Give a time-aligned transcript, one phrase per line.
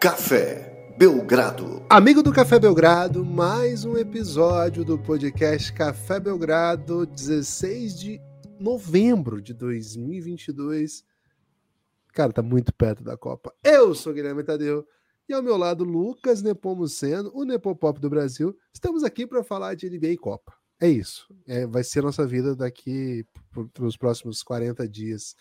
[0.00, 1.84] Café Belgrado.
[1.90, 8.20] Amigo do Café Belgrado, mais um episódio do podcast Café Belgrado, 16 de
[8.58, 11.04] novembro de 2022.
[12.14, 13.52] Cara, tá muito perto da Copa.
[13.62, 14.86] Eu sou Guilherme Tadeu
[15.28, 18.56] e ao meu lado Lucas Nepomuceno, o Nepopop do Brasil.
[18.72, 20.54] Estamos aqui para falar de NBA e Copa.
[20.80, 21.26] É isso.
[21.46, 23.22] É, vai ser nossa vida daqui
[23.74, 25.34] para os próximos 40 dias.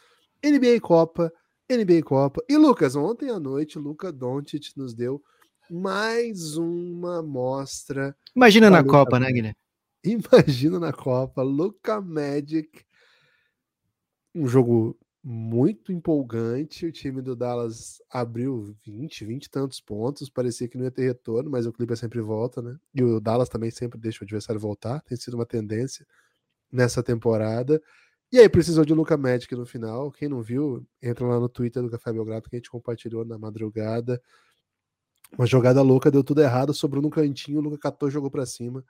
[0.44, 1.32] NBA e Copa,
[1.70, 2.44] NBA e Copa.
[2.50, 5.24] E Lucas, ontem à noite, Luca Doncic nos deu
[5.70, 8.16] mais uma amostra.
[8.36, 9.56] Imagina na Copa, né, Guilherme?
[10.04, 12.84] Imagina na Copa, Luca Magic.
[14.34, 16.88] Um jogo muito empolgante.
[16.88, 20.28] O time do Dallas abriu 20, 20 e tantos pontos.
[20.28, 22.76] Parecia que não ia ter retorno, mas o Clipper sempre volta, né?
[22.96, 25.02] E o Dallas também sempre deixa o adversário voltar.
[25.02, 26.04] Tem sido uma tendência
[26.72, 27.80] nessa temporada.
[28.32, 30.12] E aí precisou de Luca Magic no final.
[30.12, 33.38] Quem não viu, entra lá no Twitter do Café Belgrado que a gente compartilhou na
[33.38, 34.22] madrugada.
[35.38, 38.84] Uma jogada louca, deu tudo errado, sobrou no cantinho, o Luca catou, jogou para cima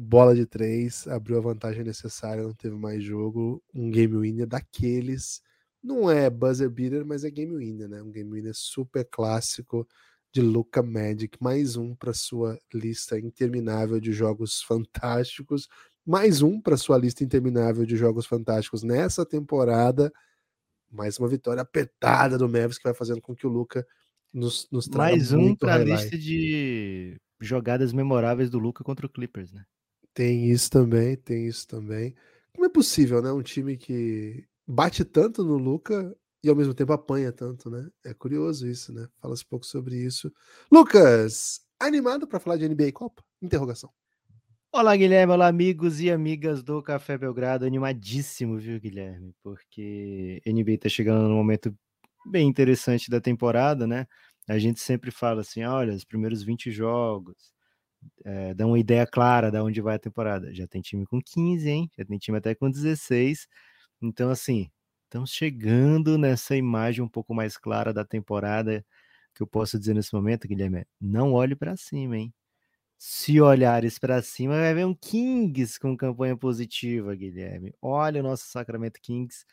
[0.00, 3.60] bola de três, abriu a vantagem necessária, não teve mais jogo.
[3.74, 5.42] Um game winner daqueles.
[5.82, 8.00] Não é buzzer beater, mas é game winner, né?
[8.00, 9.88] Um game winner super clássico
[10.32, 11.36] de Luca Magic.
[11.42, 15.68] Mais um para sua lista interminável de jogos fantásticos.
[16.08, 20.10] Mais um para sua lista interminável de jogos fantásticos nessa temporada.
[20.90, 23.86] Mais uma vitória apertada do Mavis que vai fazendo com que o Luca
[24.32, 29.08] nos, nos traga Mais um para a lista de jogadas memoráveis do Luca contra o
[29.10, 29.66] Clippers, né?
[30.14, 32.14] Tem isso também, tem isso também.
[32.54, 33.30] Como é possível, né?
[33.30, 37.86] Um time que bate tanto no Luca e ao mesmo tempo apanha tanto, né?
[38.02, 39.06] É curioso isso, né?
[39.20, 40.32] Fala-se pouco sobre isso.
[40.72, 43.22] Lucas, animado para falar de NBA Copa?
[43.42, 43.92] Interrogação.
[44.72, 45.32] Olá, Guilherme.
[45.32, 47.64] Olá, amigos e amigas do Café Belgrado.
[47.64, 49.34] Animadíssimo, viu, Guilherme?
[49.42, 51.74] Porque NBA está chegando num momento
[52.26, 54.06] bem interessante da temporada, né?
[54.48, 57.52] A gente sempre fala assim: olha, os primeiros 20 jogos,
[58.24, 60.54] é, uma ideia clara de onde vai a temporada.
[60.54, 61.90] Já tem time com 15, hein?
[61.98, 63.48] Já tem time até com 16.
[64.02, 64.70] Então, assim,
[65.04, 68.84] estamos chegando nessa imagem um pouco mais clara da temporada
[69.34, 70.86] que eu posso dizer nesse momento, Guilherme.
[71.00, 72.32] Não olhe para cima, hein?
[72.98, 77.72] Se olhares para cima, vai ver um Kings com campanha positiva, Guilherme.
[77.80, 79.44] Olha o nosso Sacramento Kings.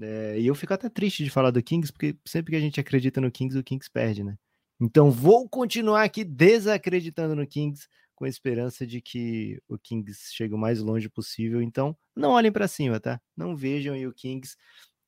[0.00, 2.78] É, e eu fico até triste de falar do Kings, porque sempre que a gente
[2.80, 4.36] acredita no Kings, o Kings perde, né?
[4.80, 10.54] Então vou continuar aqui desacreditando no Kings, com a esperança de que o Kings chegue
[10.54, 11.62] o mais longe possível.
[11.62, 13.20] Então não olhem para cima, tá?
[13.36, 14.56] Não vejam aí o Kings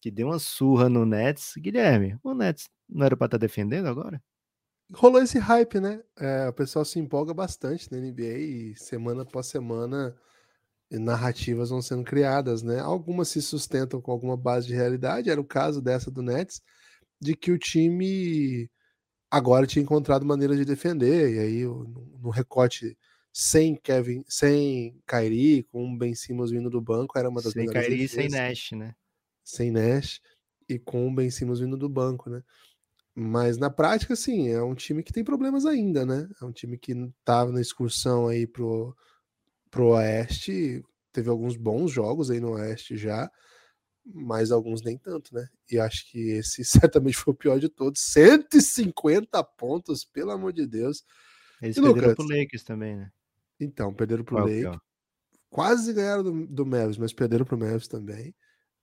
[0.00, 1.54] que deu uma surra no Nets.
[1.58, 4.22] Guilherme, o Nets não era para estar tá defendendo agora?
[4.92, 6.02] Rolou esse hype, né?
[6.16, 10.16] É, o pessoal se empolga bastante na NBA e semana após semana
[10.90, 12.78] narrativas vão sendo criadas, né?
[12.78, 16.62] Algumas se sustentam com alguma base de realidade, era o caso dessa do Nets,
[17.20, 18.70] de que o time
[19.30, 22.96] agora tinha encontrado maneira de defender, e aí no recorte
[23.32, 27.66] sem Kevin, sem Kyrie, com um Ben Simmons vindo do banco, era uma das sem
[27.66, 28.94] melhores Kyrie e sem Nash, né?
[29.44, 30.20] Sem Nash
[30.68, 32.42] e com o Ben Simmons vindo do banco, né?
[33.18, 36.28] Mas na prática, sim, é um time que tem problemas ainda, né?
[36.38, 38.94] É um time que estava na excursão aí pro,
[39.70, 40.84] pro Oeste,
[41.14, 43.30] teve alguns bons jogos aí no Oeste já,
[44.04, 45.48] mas alguns nem tanto, né?
[45.70, 46.62] E acho que esse
[46.92, 48.02] certamente foi o pior de todos.
[48.02, 51.02] 150 pontos, pelo amor de Deus.
[51.62, 53.10] Eles e, perderam Lucas, pro Lakers também, né?
[53.58, 54.78] Então, perderam pro Qual Lakers.
[55.48, 58.34] Quase ganharam do, do Mavis, mas perderam pro Mavis também.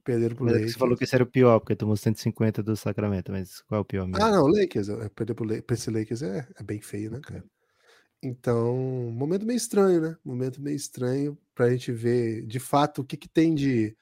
[0.04, 0.74] Perderam pro mas é Lakers.
[0.74, 3.82] Você falou que esse era o pior, porque tomou 150 do Sacramento, mas qual é
[3.82, 4.24] o pior mesmo?
[4.24, 4.88] Ah, não, Lakers.
[5.16, 7.44] Perder pro Lakers, pra esse Lakers é, é bem feio, né, cara?
[8.22, 8.76] Então,
[9.12, 10.18] momento meio estranho, né?
[10.24, 13.96] Momento meio estranho pra gente ver de fato o que, que tem de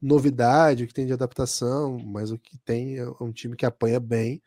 [0.00, 3.98] novidade, o que tem de adaptação, mas o que tem é um time que apanha
[3.98, 4.42] bem.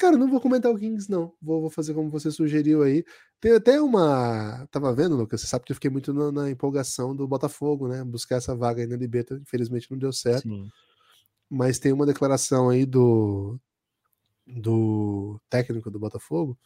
[0.00, 1.34] Cara, não vou comentar o Kings, não.
[1.42, 3.04] Vou, vou fazer como você sugeriu aí.
[3.38, 4.66] Tem até uma.
[4.70, 5.42] Tava vendo, Lucas?
[5.42, 8.02] Você sabe que eu fiquei muito na, na empolgação do Botafogo, né?
[8.02, 9.34] Buscar essa vaga aí na Liberta.
[9.34, 10.48] Infelizmente não deu certo.
[10.48, 10.70] Sim.
[11.50, 13.60] Mas tem uma declaração aí do,
[14.46, 16.58] do técnico do Botafogo,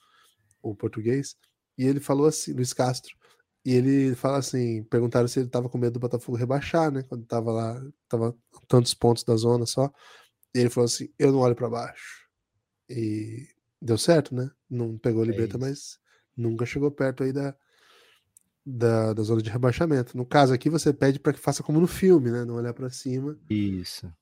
[0.62, 1.34] o português,
[1.76, 3.16] e ele falou assim, Luiz Castro,
[3.64, 7.02] e ele fala assim: perguntaram se ele tava com medo do Botafogo rebaixar, né?
[7.02, 8.36] Quando tava lá, tava
[8.68, 9.90] tantos pontos da zona só.
[10.54, 12.23] E ele falou assim: eu não olho para baixo.
[12.88, 13.48] E
[13.80, 14.50] deu certo, né?
[14.68, 15.98] Não pegou a Liberta, é mas
[16.36, 17.54] nunca chegou perto aí da,
[18.64, 20.16] da, da, zona de rebaixamento.
[20.16, 22.44] No caso aqui, você pede para que faça como no filme, né?
[22.44, 23.38] Não olhar para cima.
[23.48, 24.12] Isso.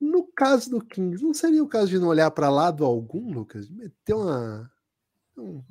[0.00, 3.68] No caso do Kings, não seria o caso de não olhar para lado algum, Lucas?
[3.68, 4.70] Meter uma.
[5.36, 5.62] Um,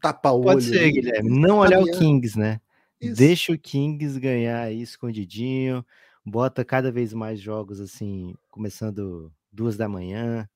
[0.00, 0.44] tapa-olho.
[0.44, 1.40] Pode ser, Guilherme.
[1.40, 2.60] Não olhar o Kings, né?
[3.00, 3.16] Isso.
[3.16, 5.84] Deixa o Kings ganhar aí escondidinho.
[6.24, 10.48] Bota cada vez mais jogos assim, começando duas da manhã.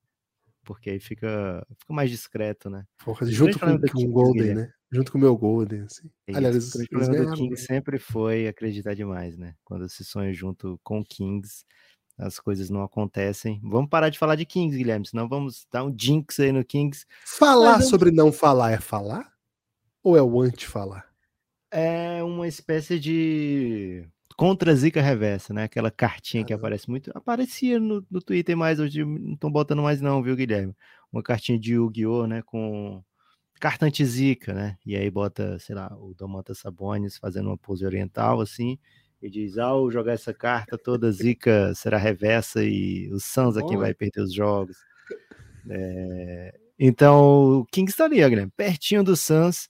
[0.69, 2.85] Porque aí fica, fica mais discreto, né?
[3.03, 4.73] Porra, junto com, com o Golden, né?
[4.93, 6.11] Junto com o meu Golden, assim.
[6.27, 9.55] É Aliás, o problema do Kings sempre foi acreditar demais, né?
[9.65, 11.65] Quando se sonha junto com o Kings,
[12.19, 13.59] as coisas não acontecem.
[13.65, 17.07] Vamos parar de falar de Kings, Guilherme, senão vamos dar um jinx aí no Kings.
[17.25, 19.33] Falar sobre não falar é falar?
[20.03, 21.09] Ou é o anti-falar?
[21.71, 24.07] É uma espécie de
[24.37, 25.65] contra Zica reversa, né?
[25.65, 27.11] Aquela cartinha que aparece muito.
[27.15, 30.75] Aparecia no, no Twitter mais, hoje não estão botando mais, não, viu, Guilherme?
[31.13, 32.27] Uma cartinha de Yu-Gi-Oh!
[32.27, 32.43] né?
[32.43, 33.03] Com
[33.59, 34.77] carta anti-Zica, né?
[34.87, 38.79] E aí bota, sei lá, o Domantas Sabonis fazendo uma pose oriental, assim,
[39.21, 43.95] e diz: ao jogar essa carta, toda Zica será reversa e o Suns aqui vai
[43.95, 44.77] perder os jogos.
[45.69, 46.59] É...
[46.79, 49.69] Então, o Kings estaria, Guilherme, pertinho do Suns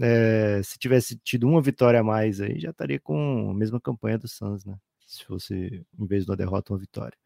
[0.00, 4.18] é, se tivesse tido uma vitória a mais aí, já estaria com a mesma campanha
[4.18, 4.76] do Suns, né?
[5.06, 7.16] Se fosse, em vez de uma derrota, uma vitória.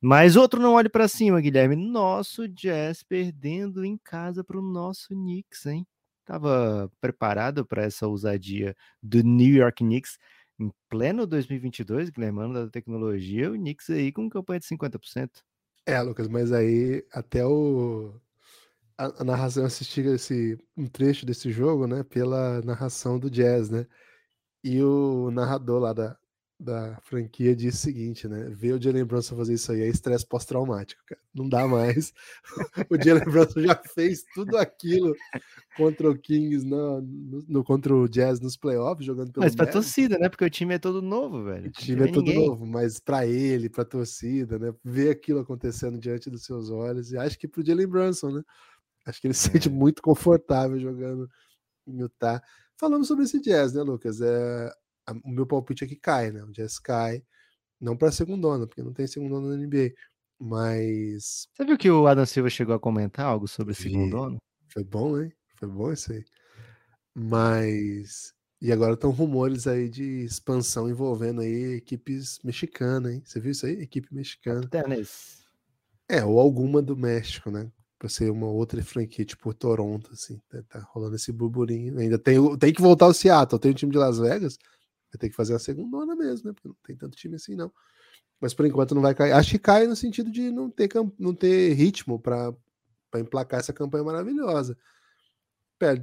[0.00, 1.76] Mas outro não olhe para cima, Guilherme.
[1.76, 5.86] Nosso Jazz perdendo em casa para o nosso Knicks, hein?
[6.24, 10.18] Tava preparado para essa ousadia do New York Knicks
[10.58, 15.30] em pleno 2022, Guilherme, ano da tecnologia, o Knicks aí com campanha de 50%.
[15.86, 18.12] É, Lucas, mas aí até o
[18.98, 23.86] a, a narração, assistir esse, um trecho desse jogo, né, pela narração do Jazz, né,
[24.62, 26.18] e o narrador lá da,
[26.60, 28.48] da franquia disse o seguinte, né?
[28.50, 31.20] Ver o Jalen Brunson fazer isso aí é estresse pós-traumático, cara.
[31.32, 32.12] Não dá mais.
[32.90, 35.14] o Jalen Brunson já fez tudo aquilo
[35.76, 40.18] contra o Kings no, no, contra o Jazz nos playoffs, jogando pelo Mas pra torcida,
[40.18, 40.28] né?
[40.28, 41.68] Porque o time é todo novo, velho.
[41.68, 44.74] O time é todo novo, mas para ele, pra torcida, né?
[44.82, 48.42] Ver aquilo acontecendo diante dos seus olhos, e acho que pro Jalen Brunson, né?
[49.08, 49.72] Acho que ele se sente é.
[49.72, 51.28] muito confortável jogando
[51.86, 52.42] em Utah.
[52.76, 54.20] Falando sobre esse Jazz, né, Lucas?
[54.20, 54.70] É,
[55.24, 56.44] o meu palpite é que cai, né?
[56.44, 57.22] O Jazz cai,
[57.80, 59.92] não para segundona, porque não tem segundona na NBA,
[60.38, 61.48] mas...
[61.52, 64.36] Você viu que o Adam Silva chegou a comentar algo sobre segundona?
[64.68, 65.32] Foi bom, hein?
[65.56, 66.24] Foi bom isso aí.
[67.14, 68.32] Mas...
[68.60, 73.22] E agora estão rumores aí de expansão envolvendo aí equipes mexicanas, hein?
[73.24, 73.80] Você viu isso aí?
[73.80, 74.66] Equipe mexicana.
[74.68, 75.44] Tênis.
[76.08, 77.70] É, ou alguma do México, né?
[77.98, 80.40] Para ser uma outra franquia, tipo Toronto, assim.
[80.48, 81.98] Tá, tá, rolando esse burburinho.
[81.98, 83.60] Ainda tem, tem que voltar ao Seattle.
[83.60, 84.56] Tem o time de Las Vegas,
[85.12, 86.54] vai ter que fazer a segunda mesmo, né?
[86.54, 87.72] Porque não tem tanto time assim, não.
[88.40, 89.32] Mas por enquanto não vai cair.
[89.32, 92.54] Acho que cai no sentido de não ter, não ter ritmo para
[93.16, 94.78] emplacar essa campanha maravilhosa.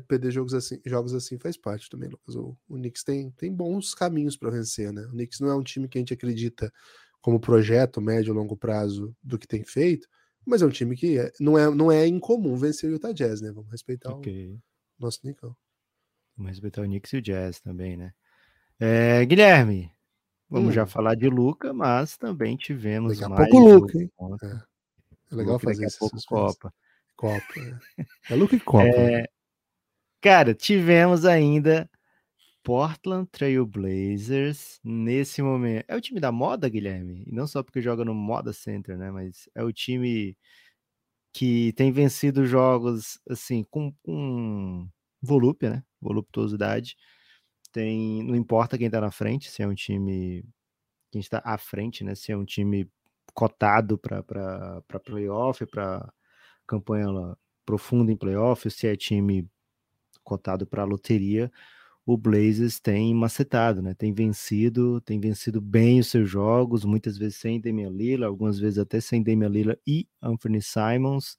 [0.08, 2.36] Perder jogos assim, jogos assim faz parte também, Lucas.
[2.36, 5.06] O, o Knicks tem, tem bons caminhos para vencer, né?
[5.06, 6.72] O Knicks não é um time que a gente acredita
[7.22, 10.08] como projeto médio e longo prazo do que tem feito,
[10.46, 13.42] mas é um time que é, não, é, não é incomum vencer o Utah Jazz,
[13.42, 13.52] né?
[13.52, 14.52] Vamos respeitar okay.
[14.54, 14.60] o
[15.00, 15.56] nosso Nicão.
[16.38, 18.14] Vamos respeitar o Knicks e o Jazz também, né?
[18.80, 19.92] É, Guilherme,
[20.50, 20.74] vamos hum.
[20.74, 24.12] já falar de Luca, mas também tivemos daqui a mais pouco Luca, hein?
[24.20, 24.46] É.
[24.46, 25.36] é.
[25.36, 26.74] legal Luca, fazer daqui a pouco Copa.
[27.16, 27.82] Copa.
[27.98, 28.34] É.
[28.34, 28.86] é Luca e Copa.
[28.86, 29.22] É...
[29.22, 29.26] Né?
[30.22, 31.90] Cara, tivemos ainda
[32.66, 35.86] Portland Trail Blazers nesse momento.
[35.88, 37.24] É o time da moda, Guilherme?
[37.28, 39.12] E não só porque joga no Moda Center, né?
[39.12, 40.36] Mas é o time
[41.32, 44.90] que tem vencido jogos assim com, com
[45.22, 45.84] volúpia, né?
[46.02, 46.98] Voluptuosidade.
[47.72, 50.44] Tem, não importa quem tá na frente, se é um time
[51.12, 52.16] quem está à frente, né?
[52.16, 52.90] Se é um time
[53.36, 56.12] cotado para playoff, para
[56.66, 57.08] campanha
[57.64, 59.48] profunda em playoff, se é time
[60.24, 61.52] cotado para loteria
[62.06, 63.96] o Blazers tem macetado, né?
[63.96, 68.78] Tem vencido, tem vencido bem os seus jogos, muitas vezes sem Damian Lillard, algumas vezes
[68.78, 71.38] até sem Damian Lillard e Anthony Simons.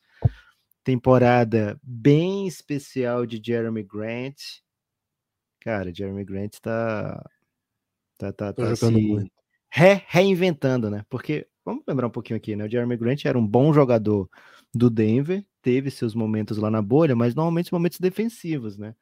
[0.83, 4.41] Temporada bem especial de Jeremy Grant.
[5.61, 7.25] Cara, Jeremy Grant tá
[8.19, 9.31] tá tá, tá se
[9.71, 11.05] re, reinventando, né?
[11.09, 12.65] Porque vamos lembrar um pouquinho aqui, né?
[12.65, 14.29] O Jeremy Grant era um bom jogador
[14.75, 18.97] do Denver, teve seus momentos lá na bolha, mas normalmente momentos defensivos, né?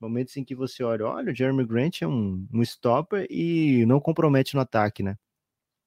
[0.00, 4.00] Momentos em que você olha, olha, o Jeremy Grant é um, um stopper e não
[4.00, 5.16] compromete no ataque, né?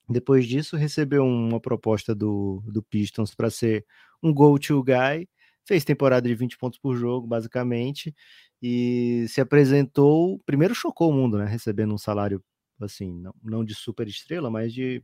[0.09, 3.85] Depois disso, recebeu uma proposta do, do Pistons para ser
[4.23, 5.29] um go-to guy,
[5.65, 8.15] fez temporada de 20 pontos por jogo, basicamente,
[8.61, 10.39] e se apresentou.
[10.45, 11.45] Primeiro chocou o mundo, né?
[11.45, 12.43] Recebendo um salário,
[12.81, 15.03] assim, não, não de super estrela, mas de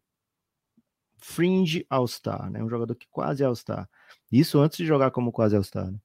[1.18, 2.64] fringe All-Star, né?
[2.64, 3.88] Um jogador que quase é All-Star.
[4.32, 6.00] Isso antes de jogar como quase All-Star, né?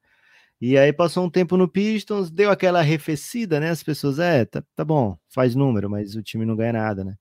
[0.60, 3.70] E aí passou um tempo no Pistons, deu aquela arrefecida, né?
[3.70, 7.16] As pessoas, é, tá, tá bom, faz número, mas o time não ganha nada, né?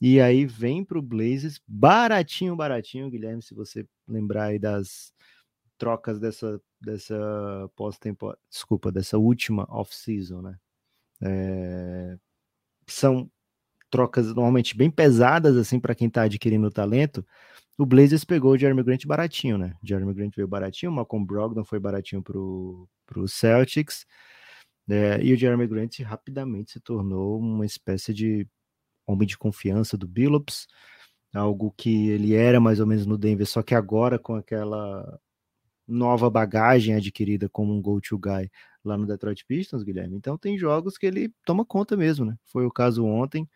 [0.00, 5.12] E aí vem pro Blazers, baratinho, baratinho, Guilherme, se você lembrar aí das
[5.78, 7.16] trocas dessa, dessa
[7.76, 10.56] pós-temporada, desculpa, dessa última off-season, né?
[11.22, 12.18] É,
[12.86, 13.30] são
[13.90, 17.26] trocas normalmente bem pesadas, assim, para quem tá adquirindo talento,
[17.78, 19.74] o Blazers pegou o Jeremy Grant baratinho, né?
[19.82, 24.06] Jeremy Grant veio baratinho, o Malcolm Brogdon foi baratinho pro, pro Celtics,
[24.88, 28.46] é, e o Jeremy Grant rapidamente se tornou uma espécie de
[29.06, 30.66] homem de confiança do Billups,
[31.34, 35.20] algo que ele era mais ou menos no Denver, só que agora com aquela
[35.86, 38.50] nova bagagem adquirida como um go-to guy
[38.84, 40.16] lá no Detroit Pistons, Guilherme.
[40.16, 42.36] Então tem jogos que ele toma conta mesmo, né?
[42.44, 43.48] Foi o caso ontem,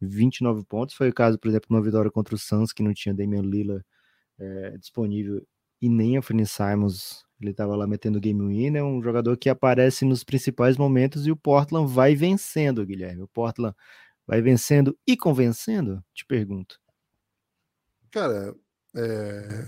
[0.00, 0.94] 29 pontos.
[0.94, 3.84] Foi o caso, por exemplo, uma vitória contra o Suns, que não tinha Damian Lillard
[4.38, 5.46] é, disponível
[5.80, 7.24] e nem a Finney Simons.
[7.40, 11.30] Ele estava lá metendo game win, é um jogador que aparece nos principais momentos e
[11.30, 13.22] o Portland vai vencendo, Guilherme.
[13.22, 13.74] O Portland
[14.26, 16.04] vai vencendo e convencendo?
[16.12, 16.78] Te pergunto.
[18.10, 18.54] Cara,
[18.94, 19.66] é...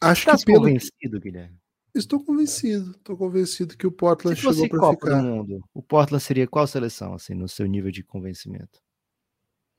[0.00, 0.60] acho Estás que pelo...
[0.60, 1.58] convencido, Guilherme?
[1.94, 5.20] Estou convencido, estou convencido que o Portland Se chegou para ficar.
[5.20, 8.80] do Mundo, o Portland seria qual seleção, assim, no seu nível de convencimento?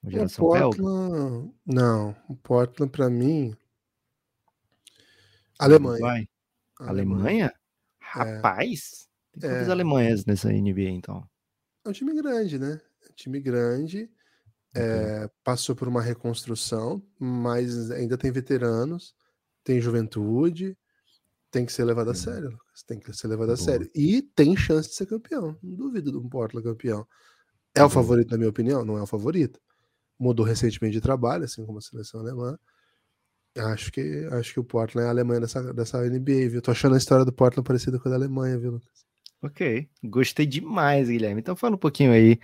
[0.06, 0.84] Uma O geração belga?
[0.84, 3.56] Portland, não, o Portland para mim,
[5.60, 6.00] Alemanha.
[6.00, 6.30] Vai.
[6.80, 7.54] Alemanha?
[8.00, 9.72] Rapaz, tem quantas É.
[9.72, 11.28] Alemanhas nessa NBA, então?
[11.86, 12.82] É um time grande, né?
[13.04, 14.10] É um time grande,
[14.76, 19.16] é, passou por uma reconstrução, mas ainda tem veteranos,
[19.64, 20.78] tem juventude,
[21.52, 22.16] tem que ser levado a Uhum.
[22.16, 23.66] sério, Lucas, tem que ser levado a Boa.
[23.66, 23.90] sério.
[23.96, 27.08] E tem chance de ser campeão, não duvido do Portland campeão.
[27.76, 28.86] É o favorito, na minha opinião?
[28.86, 29.62] Não é o favorito.
[30.20, 32.58] Mudou recentemente de trabalho, assim como a seleção alemã.
[33.58, 36.62] Acho que, acho que o Portland é a Alemanha dessa, dessa NBA, viu?
[36.62, 39.06] Tô achando a história do Portland parecida com a da Alemanha, viu, Lucas?
[39.42, 41.40] Ok, gostei demais, Guilherme.
[41.40, 42.38] Então fala um pouquinho aí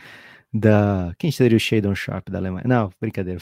[0.53, 1.13] da...
[1.17, 2.63] Quem seria o Shadon Sharp da Alemanha?
[2.65, 3.41] Não, brincadeira.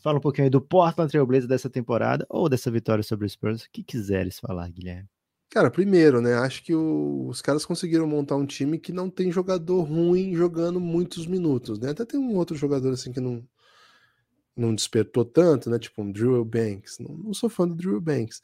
[0.00, 3.28] Fala um pouquinho aí do Portland Trail Blazers dessa temporada ou dessa vitória sobre o
[3.30, 5.08] Spurs, o que quiseres falar, Guilherme.
[5.48, 6.34] Cara, primeiro, né?
[6.34, 10.80] Acho que o- os caras conseguiram montar um time que não tem jogador ruim jogando
[10.80, 11.90] muitos minutos, né?
[11.90, 13.46] Até tem um outro jogador assim que não,
[14.56, 15.78] não despertou tanto, né?
[15.78, 16.98] Tipo um Drew Banks.
[16.98, 18.40] Não, não sou fã do Drew Banks.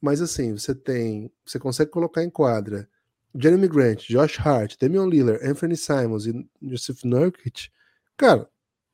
[0.00, 1.30] Mas assim, você tem.
[1.44, 2.88] Você consegue colocar em quadra
[3.34, 7.70] Jeremy Grant, Josh Hart, Damian Lillard, Anthony Simons e Joseph Nurkic.
[8.16, 8.48] Cara,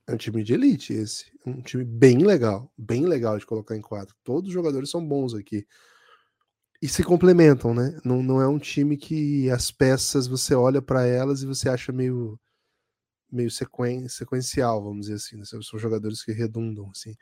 [0.06, 1.26] é um time de elite esse.
[1.47, 2.73] Um time bem legal.
[2.76, 4.14] Bem legal de colocar em quadra.
[4.25, 5.66] Todos os jogadores são bons aqui
[6.85, 7.99] e se complementam, né?
[8.04, 11.90] Não, não é um time que as peças você olha para elas e você acha
[11.92, 12.38] meio
[13.34, 15.36] meio sequen, sequencial, vamos dizer assim.
[15.36, 15.44] Né?
[15.44, 17.14] São jogadores que redundam, assim.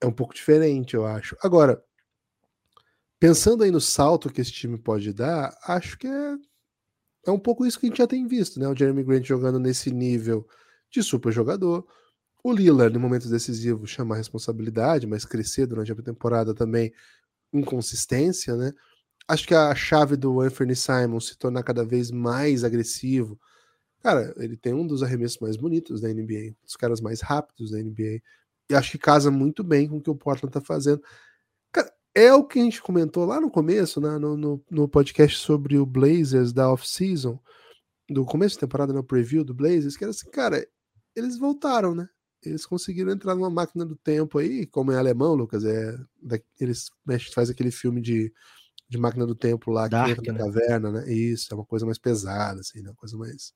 [0.00, 1.36] É um pouco diferente, eu acho.
[1.42, 1.82] Agora,
[3.18, 6.36] pensando aí no salto que esse time pode dar, acho que é,
[7.26, 8.66] é um pouco isso que a gente já tem visto, né?
[8.68, 10.46] O Jeremy Grant jogando nesse nível
[10.90, 11.86] de super jogador.
[12.42, 16.92] O Lillard, em momentos decisivos, chama a responsabilidade, mas crescer durante a temporada também
[17.52, 18.72] inconsistência, né?
[19.28, 23.38] Acho que a chave do Anthony Simon se tornar cada vez mais agressivo.
[24.02, 27.70] Cara, ele tem um dos arremessos mais bonitos da NBA, um dos caras mais rápidos
[27.70, 28.20] da NBA.
[28.70, 31.02] E acho que casa muito bem com o que o Portland tá fazendo.
[31.72, 35.36] Cara, é o que a gente comentou lá no começo, né, no, no, no podcast
[35.38, 37.38] sobre o Blazers da off-season,
[38.08, 40.66] do começo da temporada, no preview do Blazers, que era assim, cara,
[41.14, 42.08] eles voltaram, né?
[42.42, 46.90] Eles conseguiram entrar numa máquina do tempo aí, como é alemão, Lucas, é da- eles
[47.34, 48.32] faz aquele filme de,
[48.88, 50.44] de máquina do tempo lá Dark, que entra na né?
[50.44, 51.12] caverna, né?
[51.12, 52.88] Isso, é uma coisa mais pesada, assim, né?
[52.90, 53.52] Uma coisa mais.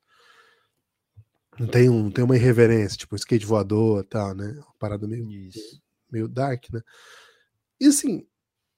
[1.58, 4.52] Não tem, um, tem uma irreverência, tipo um skate voador e tal, né?
[4.56, 5.80] Uma parada meio, Isso.
[6.10, 6.80] meio dark, né?
[7.80, 8.26] E assim,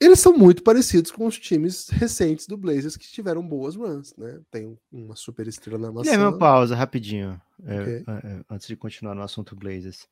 [0.00, 4.40] eles são muito parecidos com os times recentes do Blazers que tiveram boas runs, né?
[4.50, 6.38] Tem um- uma super estrela na Guilherme, uma maçã.
[6.38, 8.04] pausa, rapidinho, é, Ok.
[8.06, 10.06] é, é, antes de continuar no assunto Blazers.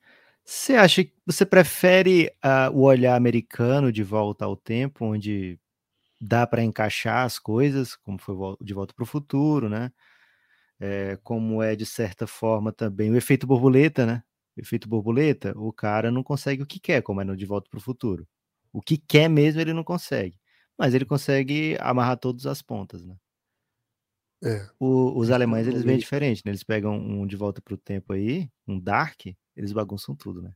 [0.45, 5.59] Você acha que você prefere ah, o olhar americano de volta ao tempo, onde
[6.21, 9.91] dá para encaixar as coisas, como foi de volta para o futuro, né?
[10.81, 14.23] É, como é de certa forma também o efeito borboleta, né?
[14.57, 17.69] O efeito borboleta, o cara não consegue o que quer, como é no De Volta
[17.71, 18.27] para o Futuro.
[18.73, 20.39] O que quer mesmo ele não consegue,
[20.79, 23.17] mas ele consegue amarrar todas as pontas, né?
[24.43, 24.69] É.
[24.79, 26.51] O- os é alemães o eles vêm diferente, né?
[26.51, 29.21] Eles pegam um de volta pro tempo aí, um Dark,
[29.57, 30.53] eles bagunçam tudo, né?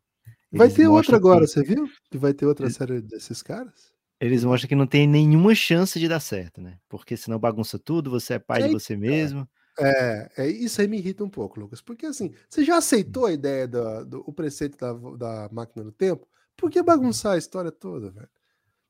[0.52, 1.88] Vai Eles ter outra agora, que- você viu?
[2.10, 3.92] Que vai ter outra Eles- série desses caras?
[4.20, 6.78] Eles mostram que não tem nenhuma chance de dar certo, né?
[6.88, 9.48] Porque senão bagunça tudo, você é pai de Aí, você mesmo.
[9.80, 11.80] É, é, isso aí me irrita um pouco, Lucas.
[11.80, 15.92] Porque assim, você já aceitou a ideia do, do o preceito da, da máquina do
[15.92, 16.26] tempo?
[16.56, 18.28] Por que bagunçar a história toda, velho?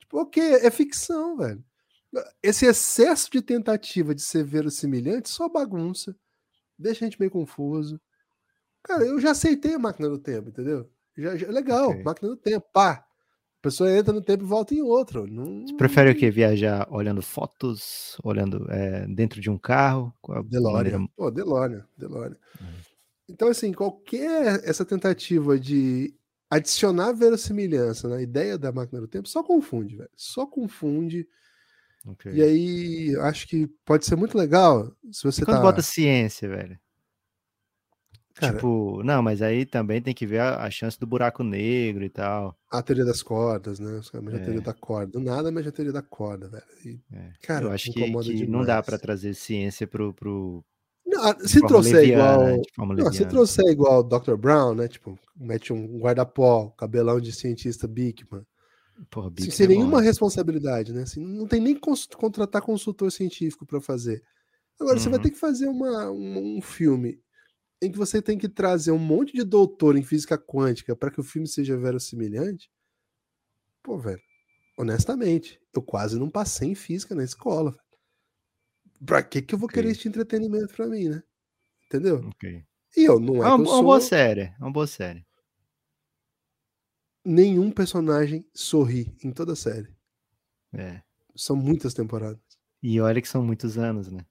[0.00, 1.64] Tipo, ok, é ficção, velho.
[2.42, 6.16] Esse excesso de tentativa de ser verossimilhante só bagunça,
[6.78, 8.00] deixa a gente meio confuso.
[8.84, 10.90] Cara, eu já aceitei a máquina do tempo, entendeu?
[11.16, 12.04] Já, já- legal, Ok.
[12.04, 13.07] máquina do tempo, pá.
[13.58, 15.26] A pessoa entra no tempo e volta em outro.
[15.26, 16.30] Não, Você prefere o quê?
[16.30, 20.14] Viajar olhando fotos, olhando é, dentro de um carro?
[20.22, 20.72] Qual a DeLorean.
[20.76, 22.36] maneira- Pô, DeLorean, DeLorean.
[22.60, 22.66] Uhum.
[23.28, 26.14] Então, assim, qualquer essa tentativa de
[26.48, 30.10] adicionar verossimilhança na ideia da máquina do tempo só confunde, velho.
[30.14, 31.26] Só confunde.
[32.06, 32.32] Okay.
[32.34, 35.62] E aí, acho que pode ser muito legal se você e quando tá...
[35.62, 36.78] bota ciência, velho.
[38.38, 42.04] Cara, tipo, não, mas aí também tem que ver a, a, chance do buraco negro
[42.04, 42.56] e tal.
[42.70, 43.98] A teoria das cordas, né?
[43.98, 44.36] Os caras é.
[44.36, 45.18] a teoria da corda.
[45.18, 46.64] nada, mas a teoria da corda, velho.
[46.84, 47.32] E, é.
[47.42, 50.64] Cara, eu acho que, que não dá para trazer ciência pro, pro,
[51.08, 52.62] não, ah, se trouxer igual.
[52.76, 54.36] Não, se trouxer igual o Dr.
[54.36, 54.86] Brown, né?
[54.86, 58.44] Tipo, mete um guarda-pó, cabelão de cientista Bigman.
[59.10, 60.02] Porra, sem é nenhuma bom.
[60.02, 61.02] responsabilidade, né?
[61.02, 64.22] Assim, não tem nem cons contratar consultor científico para fazer.
[64.78, 65.02] Agora, uhum.
[65.02, 65.22] você vai uhum.
[65.24, 67.20] ter que fazer uma, um, um, filme
[67.80, 71.20] em que você tem que trazer um monte de doutor em física quântica para que
[71.20, 72.70] o filme seja verossimilhante.
[73.82, 74.20] Pô, velho,
[74.76, 77.70] honestamente, eu quase não passei em física na escola.
[77.70, 77.82] Velho.
[79.06, 79.82] Pra que que eu vou okay.
[79.82, 81.22] querer este entretenimento pra mim, né?
[81.86, 82.16] Entendeu?
[82.28, 82.64] Ok.
[82.96, 83.48] E eu não é.
[83.48, 83.82] É uma, sou...
[83.82, 84.40] boa série.
[84.40, 85.24] É uma boa série.
[87.24, 89.88] Nenhum personagem sorri em toda a série.
[90.72, 91.02] É.
[91.36, 92.40] São muitas temporadas.
[92.82, 94.24] E olha que são muitos anos, né?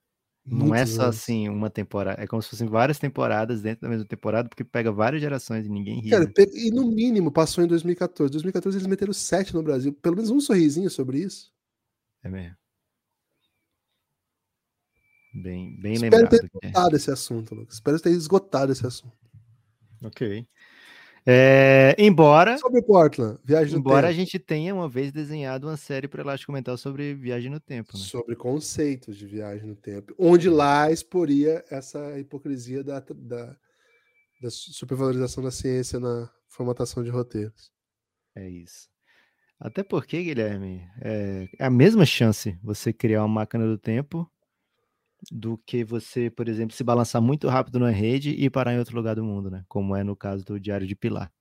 [0.49, 4.05] Não é só assim uma temporada, é como se fossem várias temporadas dentro da mesma
[4.05, 6.09] temporada, porque pega várias gerações e ninguém ri.
[6.09, 6.31] Cara, né?
[6.53, 8.31] e no mínimo passou em 2014.
[8.31, 9.91] 2014 eles meteram sete no Brasil.
[9.93, 11.51] Pelo menos um sorrisinho sobre isso.
[12.23, 12.55] É mesmo.
[15.33, 16.29] Bem, bem Espero lembrado.
[16.29, 17.75] ter esgotado esse assunto, Lucas.
[17.75, 19.17] Espero ter esgotado esse assunto.
[20.03, 20.47] Ok.
[21.29, 22.57] É, embora.
[22.57, 24.11] Sobre Portland, viagem no embora tempo.
[24.11, 27.97] a gente tenha uma vez desenhado uma série para Elástico Mental sobre viagem no tempo.
[27.97, 27.99] Né?
[27.99, 30.15] Sobre conceitos de viagem no tempo.
[30.17, 33.57] Onde lá exporia essa hipocrisia da, da,
[34.41, 37.71] da supervalorização da ciência na formatação de roteiros.
[38.33, 38.87] É isso.
[39.59, 44.31] Até porque, Guilherme, é, é a mesma chance você criar uma máquina do tempo
[45.31, 48.95] do que você, por exemplo, se balançar muito rápido na rede e parar em outro
[48.95, 49.63] lugar do mundo, né?
[49.67, 51.31] Como é no caso do Diário de Pilar.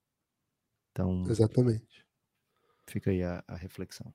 [0.90, 2.06] Então, exatamente.
[2.86, 4.12] Fica aí a, a reflexão.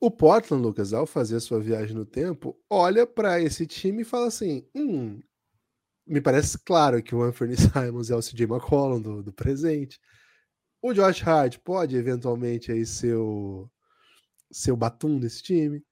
[0.00, 4.04] O Portland, Lucas, ao fazer a sua viagem no tempo, olha para esse time e
[4.04, 5.20] fala assim: hum,
[6.06, 9.98] me parece claro que o Anthony Simons é o CJ McCollum do, do presente.
[10.82, 13.68] O Josh Hart pode eventualmente aí ser o
[14.52, 15.82] seu batum desse time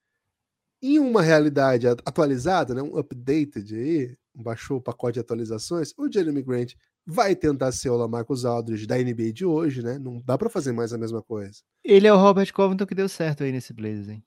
[0.83, 6.42] em uma realidade atualizada, né, um updated aí, baixou o pacote de atualizações, o Jeremy
[6.42, 6.75] Grant
[7.07, 9.99] vai tentar ser o Lamarcus Aldridge da NBA de hoje, né?
[9.99, 11.61] Não dá para fazer mais a mesma coisa.
[11.85, 14.25] Ele é o Robert Covington que deu certo aí nesse Blazers, hein?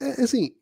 [0.00, 0.54] É, assim,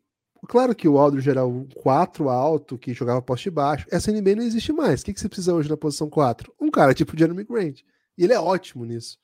[0.48, 3.86] claro que o Aldridge era o 4 alto que jogava poste baixo.
[3.90, 5.02] Essa NBA não existe mais.
[5.02, 6.54] O que, que você precisa hoje na posição 4?
[6.60, 7.80] Um cara tipo Jeremy Grant.
[8.16, 9.18] E ele é ótimo nisso.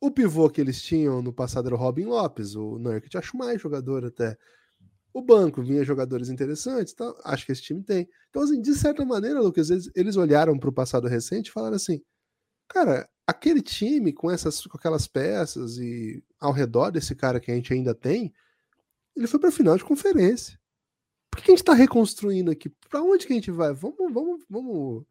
[0.00, 3.60] O pivô que eles tinham no passado era o Robin Lopes, o Nurkic acho mais
[3.60, 4.36] jogador até
[5.12, 7.12] o banco vinha jogadores interessantes, tá?
[7.24, 8.08] acho que esse time tem.
[8.28, 11.76] Então, assim, de certa maneira, Lucas, eles, eles olharam para o passado recente e falaram
[11.76, 12.00] assim:
[12.68, 17.54] cara, aquele time com essas com aquelas peças e ao redor desse cara que a
[17.54, 18.32] gente ainda tem,
[19.16, 20.58] ele foi para a final de conferência.
[21.30, 22.68] Por que a gente está reconstruindo aqui?
[22.88, 23.72] Para onde que a gente vai?
[23.72, 25.04] Vamos, vamos, vamos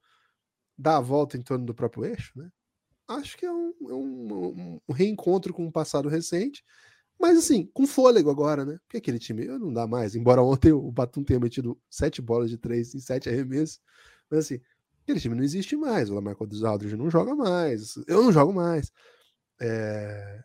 [0.77, 2.49] dar a volta em torno do próprio eixo, né?
[3.07, 6.63] Acho que é um, é um, um reencontro com o passado recente
[7.19, 8.79] mas assim, com fôlego agora, né?
[8.83, 10.15] Porque aquele time não dá mais.
[10.15, 13.81] Embora ontem o Batum tenha metido sete bolas de três em sete arremessos.
[14.29, 14.61] Mas assim,
[15.03, 16.09] aquele time não existe mais.
[16.09, 17.97] O Lamarco dos Aldridge não joga mais.
[18.07, 18.91] Eu não jogo mais.
[19.59, 20.43] É...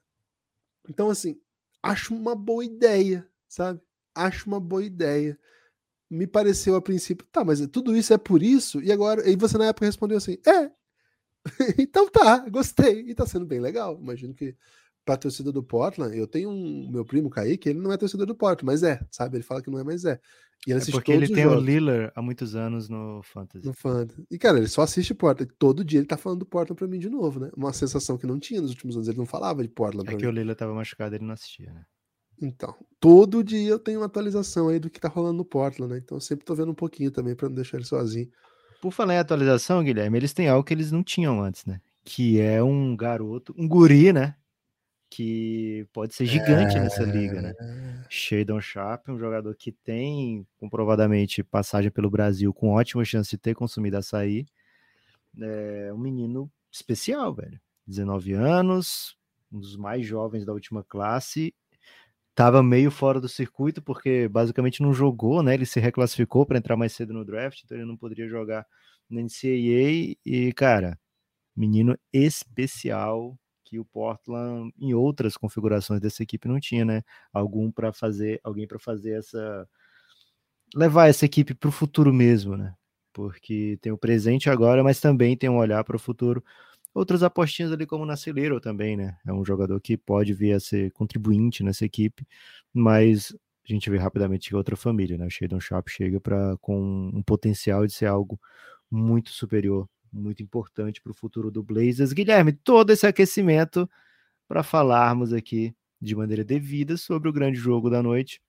[0.89, 1.41] Então, assim,
[1.81, 3.81] acho uma boa ideia, sabe?
[4.13, 5.39] Acho uma boa ideia.
[6.11, 8.83] Me pareceu a princípio, tá, mas tudo isso é por isso?
[8.83, 10.71] E agora, e você na época respondeu assim: é.
[11.79, 13.01] então tá, gostei.
[13.09, 13.99] E tá sendo bem legal.
[14.01, 14.57] Imagino que
[15.05, 18.35] pra torcida do Portland, eu tenho um meu primo Kaique, ele não é torcedor do
[18.35, 19.37] Portland, mas é, sabe?
[19.37, 20.19] Ele fala que não é, mas é.
[20.67, 23.67] E ele é porque ele tem o Lillard há muitos anos no Fantasy.
[23.67, 24.27] No Fantasy.
[24.31, 25.53] E, cara, ele só assiste Portland.
[25.59, 27.51] Todo dia ele tá falando do Portland pra mim de novo, né?
[27.55, 29.09] Uma sensação que não tinha nos últimos anos.
[29.09, 30.09] Ele não falava de Portland.
[30.09, 30.31] É que mim.
[30.31, 31.85] o Lillard tava machucado ele não assistia, né?
[32.41, 36.01] Então, todo dia eu tenho uma atualização aí do que tá rolando no Portland, né?
[36.03, 38.29] Então eu sempre tô vendo um pouquinho também pra não deixar ele sozinho.
[38.81, 41.81] Por falar em atualização, Guilherme, eles têm algo que eles não tinham antes, né?
[42.05, 44.35] Que é um garoto, um guri, né?
[45.15, 46.81] Que pode ser gigante é...
[46.81, 47.53] nessa liga, né?
[47.61, 48.05] É.
[48.09, 53.55] Shadon Sharp, um jogador que tem comprovadamente passagem pelo Brasil com ótima chance de ter
[53.55, 54.45] consumido açaí.
[55.41, 57.61] É um menino especial, velho.
[57.87, 59.17] 19 anos,
[59.53, 61.55] um dos mais jovens da última classe.
[62.35, 65.55] Tava meio fora do circuito porque basicamente não jogou, né?
[65.55, 68.67] Ele se reclassificou para entrar mais cedo no draft, então ele não poderia jogar
[69.09, 70.99] na NCAA e, cara,
[71.55, 73.39] menino especial,
[73.75, 77.03] que o Portland em outras configurações dessa equipe não tinha, né?
[77.33, 79.69] Algum para fazer, alguém para fazer essa
[80.75, 82.75] levar essa equipe para o futuro mesmo, né?
[83.13, 86.45] Porque tem o presente agora, mas também tem um olhar para o futuro.
[86.95, 89.19] outras apostinhas ali como na Celeiro também, né?
[89.27, 92.27] É um jogador que pode vir a ser contribuinte nessa equipe,
[92.75, 93.37] mas
[93.69, 95.27] a gente vê rapidamente que é outra família, né?
[95.27, 98.41] O Shadon Sharp chega para com um potencial de ser algo
[98.91, 102.13] muito superior, muito importante para o futuro do Blazers.
[102.13, 103.89] Guilherme, todo esse aquecimento
[104.47, 108.41] para falarmos aqui de maneira devida sobre o grande jogo da noite.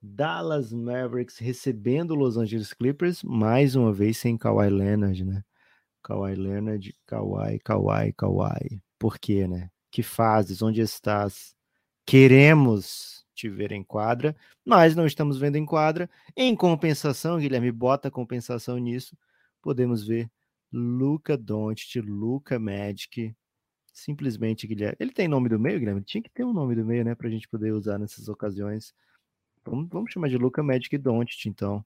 [0.00, 5.42] Dallas Mavericks recebendo Los Angeles Clippers, mais uma vez sem Kawhi Leonard, né?
[6.02, 8.82] Kawhi Leonard, Kawhi, Kawhi, Kawhi.
[8.98, 9.70] Por quê, né?
[9.90, 10.62] Que fases?
[10.62, 11.54] Onde estás?
[12.06, 14.34] Queremos te ver em quadra,
[14.64, 16.08] mas não estamos vendo em quadra.
[16.36, 19.16] Em compensação, Guilherme, bota compensação nisso.
[19.66, 20.30] Podemos ver
[20.72, 23.34] Luca Doncic, Luca Magic,
[23.92, 24.94] simplesmente Guilherme.
[25.00, 26.04] Ele tem nome do meio, Guilherme?
[26.04, 28.94] Tinha que ter um nome do meio, né, para a gente poder usar nessas ocasiões.
[29.64, 31.84] Vamos, vamos chamar de Luca Magic Doncic, então.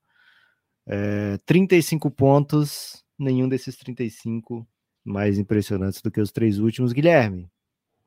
[0.87, 4.69] É, 35 pontos, nenhum desses 35
[5.03, 6.93] mais impressionantes do que os três últimos.
[6.93, 7.51] Guilherme,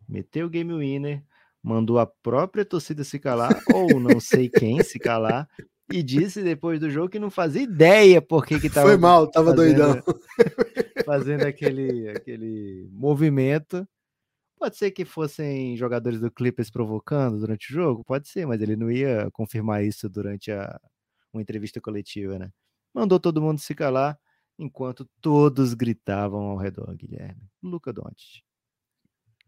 [0.07, 1.23] meteu o game winner,
[1.63, 5.49] mandou a própria torcida se calar, ou não sei quem se calar,
[5.93, 9.29] e disse depois do jogo que não fazia ideia por que que tava Foi mal,
[9.29, 10.03] tava fazendo, doidão.
[11.05, 13.87] Fazendo aquele, aquele movimento.
[14.57, 18.03] Pode ser que fossem jogadores do Clippers provocando durante o jogo?
[18.03, 20.81] Pode ser, mas ele não ia confirmar isso durante a,
[21.31, 22.49] uma entrevista coletiva, né?
[22.91, 24.17] Mandou todo mundo se calar,
[24.57, 27.43] enquanto todos gritavam ao redor, Guilherme.
[27.61, 28.41] Luca Doncic.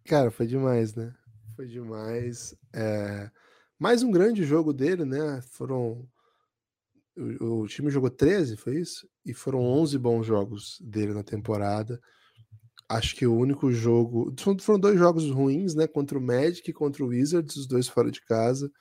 [0.03, 1.11] Cara, foi demais, né?
[1.55, 2.55] Foi demais.
[2.71, 3.31] É...
[3.79, 5.41] Mais um grande jogo dele, né?
[5.41, 6.07] Foram
[7.17, 9.07] o, o, time jogou 13, foi isso?
[9.25, 11.99] E foram 11 bons jogos dele na temporada.
[12.89, 14.33] Acho que o único jogo.
[14.61, 15.87] Foram dois jogos ruins, né?
[15.87, 18.71] Contra o Magic e contra o Wizards, os dois fora de casa.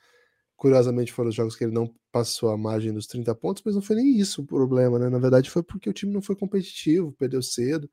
[0.57, 3.83] Curiosamente, foram os jogos que ele não passou a margem dos 30 pontos, mas não
[3.83, 5.09] foi nem isso o problema, né?
[5.09, 7.90] Na verdade, foi porque o time não foi competitivo, perdeu cedo,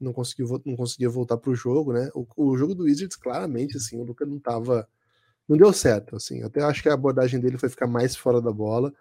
[0.00, 2.10] não conseguiu, não conseguia voltar para o jogo, né?
[2.14, 4.88] O, o jogo do Wizards, claramente, assim, o Luca não tava.
[5.48, 6.42] Não deu certo, assim.
[6.42, 8.92] Até acho que a abordagem dele foi ficar mais fora da bola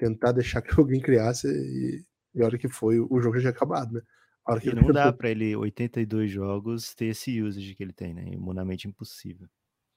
[0.00, 2.02] tentar deixar que alguém criasse e,
[2.34, 4.00] e a hora que foi, o jogo já tinha acabado, né?
[4.46, 7.92] A hora que e não dá para ele 82 jogos ter esse usage que ele
[7.92, 8.24] tem, né?
[8.32, 9.46] Imunamente impossível.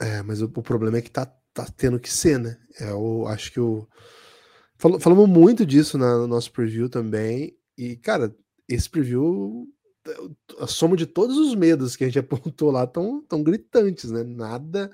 [0.02, 2.58] É, mas o, o, problema é que tá, tá tendo que ser, né?
[2.80, 3.88] É, eu acho que o.
[4.78, 7.58] Fal, falamos muito disso na, no nosso preview também.
[7.78, 8.36] E, cara,
[8.68, 9.66] esse preview,
[10.60, 14.24] a soma de todos os medos que a gente apontou lá estão tão gritantes, né?
[14.24, 14.92] Nada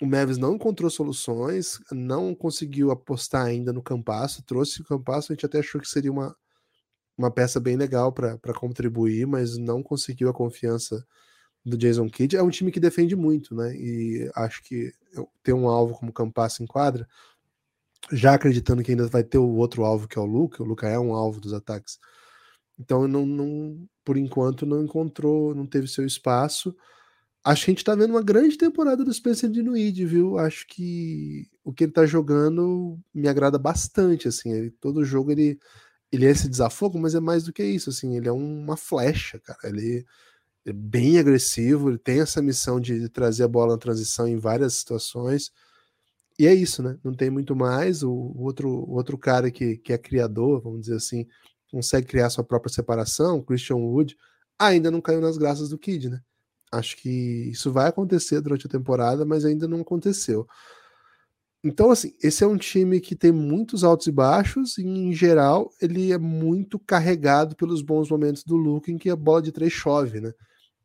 [0.00, 5.34] o Mavis não encontrou soluções, não conseguiu apostar ainda no Campasso, trouxe o Campasso, a
[5.34, 6.36] gente até achou que seria uma,
[7.16, 11.06] uma peça bem legal para contribuir, mas não conseguiu a confiança
[11.64, 12.36] do Jason Kidd.
[12.36, 13.74] É um time que defende muito, né?
[13.74, 14.92] E acho que
[15.42, 17.08] ter um alvo como Campasso em quadra,
[18.12, 20.88] já acreditando que ainda vai ter o outro alvo que é o Luca, o Luca
[20.88, 21.98] é um alvo dos ataques.
[22.78, 26.76] Então, não, não, por enquanto, não encontrou, não teve seu espaço.
[27.46, 30.36] Acho que a gente tá vendo uma grande temporada do Spencer Dinwiddie, viu?
[30.36, 34.50] Acho que o que ele tá jogando me agrada bastante, assim.
[34.50, 35.56] Ele, todo jogo ele,
[36.10, 38.16] ele é esse desafogo, mas é mais do que isso, assim.
[38.16, 39.60] Ele é uma flecha, cara.
[39.68, 40.04] Ele
[40.66, 44.74] é bem agressivo, ele tem essa missão de trazer a bola na transição em várias
[44.74, 45.52] situações.
[46.38, 46.98] E é isso, né?
[47.04, 48.02] Não tem muito mais.
[48.02, 51.24] O, o outro, o outro cara que, que é criador, vamos dizer assim,
[51.70, 54.16] consegue criar sua própria separação, Christian Wood,
[54.58, 56.20] ainda não caiu nas graças do Kid, né?
[56.72, 57.08] Acho que
[57.50, 60.46] isso vai acontecer durante a temporada, mas ainda não aconteceu.
[61.64, 65.70] Então, assim, esse é um time que tem muitos altos e baixos, e em geral
[65.80, 69.72] ele é muito carregado pelos bons momentos do Luke, em que a bola de três
[69.72, 70.32] chove, né?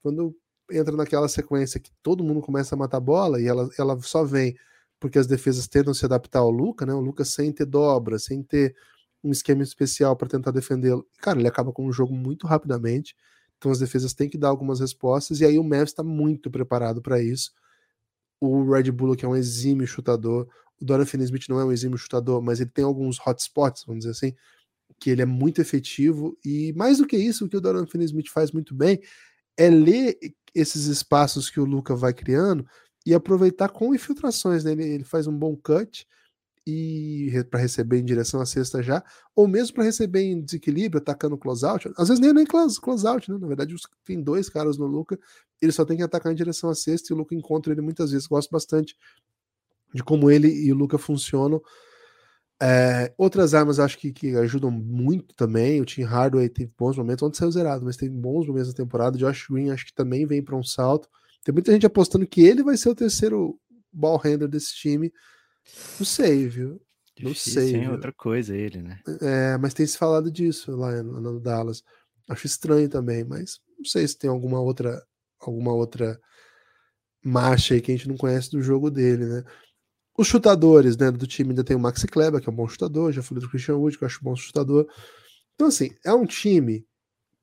[0.04, 0.36] Quando
[0.72, 4.24] entra naquela sequência que todo mundo começa a matar a bola e ela, ela só
[4.24, 4.56] vem
[5.00, 6.94] porque as defesas tentam se adaptar ao Luca, né?
[6.94, 8.76] O Luca sem ter dobra, sem ter
[9.24, 11.06] um esquema especial para tentar defendê-lo.
[11.22, 13.16] Cara, ele acaba com o jogo muito rapidamente.
[13.62, 17.00] Então as defesas têm que dar algumas respostas, e aí o Mavs está muito preparado
[17.00, 17.52] para isso.
[18.40, 20.50] O Red Bull, que é um exímio chutador,
[20.82, 24.14] o Dorian Finney-Smith não é um exímio chutador, mas ele tem alguns hotspots, vamos dizer
[24.14, 24.36] assim,
[25.00, 28.30] que ele é muito efetivo, e mais do que isso, o que o Dorian Finney-Smith
[28.30, 29.00] faz muito bem
[29.56, 30.18] é ler
[30.56, 32.66] esses espaços que o Luca vai criando
[33.06, 34.72] e aproveitar com infiltrações, né?
[34.72, 36.08] ele, ele faz um bom cut,
[36.66, 39.04] e para receber em direção à cesta já,
[39.36, 41.92] ou mesmo para receber em desequilíbrio, atacando close-out.
[41.98, 43.38] Às vezes nem, nem close-out, né?
[43.40, 45.20] Na verdade, tem dois caras no Luca,
[45.62, 48.12] ele só tem que atacar em direção à cesta e o Luca encontra ele muitas
[48.12, 48.28] vezes.
[48.28, 48.96] Gosto bastante
[49.94, 51.62] de como ele e o Luca funcionam.
[52.64, 55.82] É, outras armas acho que, que, ajudam muito também.
[55.82, 59.18] O Tim Hardaway tem bons momentos, onde saiu zerado, mas tem bons momentos na temporada.
[59.18, 61.10] Josh Green acho que também vem para um salto.
[61.44, 63.60] Tem muita gente apostando que ele vai ser o terceiro
[63.92, 65.12] ball handler desse time.
[66.00, 66.82] Não sei, viu?
[67.22, 67.74] Não sei.
[67.74, 69.00] Tem outra coisa ele, né?
[69.22, 71.84] É, mas tem se falado disso lá no, no Dallas.
[72.30, 75.02] Acho estranho também, mas Não sei se tem alguma outra
[75.40, 76.20] alguma outra
[77.24, 79.44] marcha aí que a gente não conhece do jogo dele, né?
[80.18, 83.12] Os chutadores, né, do time ainda tem o Maxi Kleber, que é um bom chutador,
[83.12, 84.88] já falei do Christian Wood, que eu acho um bom chutador.
[85.56, 86.86] Então assim, é um time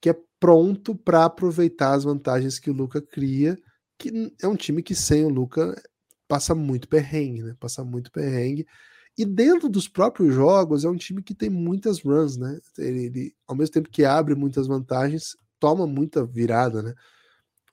[0.01, 3.57] que é pronto para aproveitar as vantagens que o Luca cria,
[3.99, 5.75] que é um time que sem o Luca
[6.29, 7.57] passa muito perrengue, né?
[7.59, 8.67] Passa muito perrengue.
[9.17, 12.61] E dentro dos próprios jogos, é um time que tem muitas runs, né?
[12.79, 16.95] Ele, ele ao mesmo tempo que abre muitas vantagens, toma muita virada, né?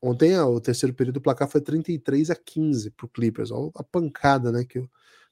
[0.02, 3.52] Ontem, o terceiro período, o placar foi 33 a 15 para o Clippers.
[3.52, 4.90] Olha a pancada né, que, o,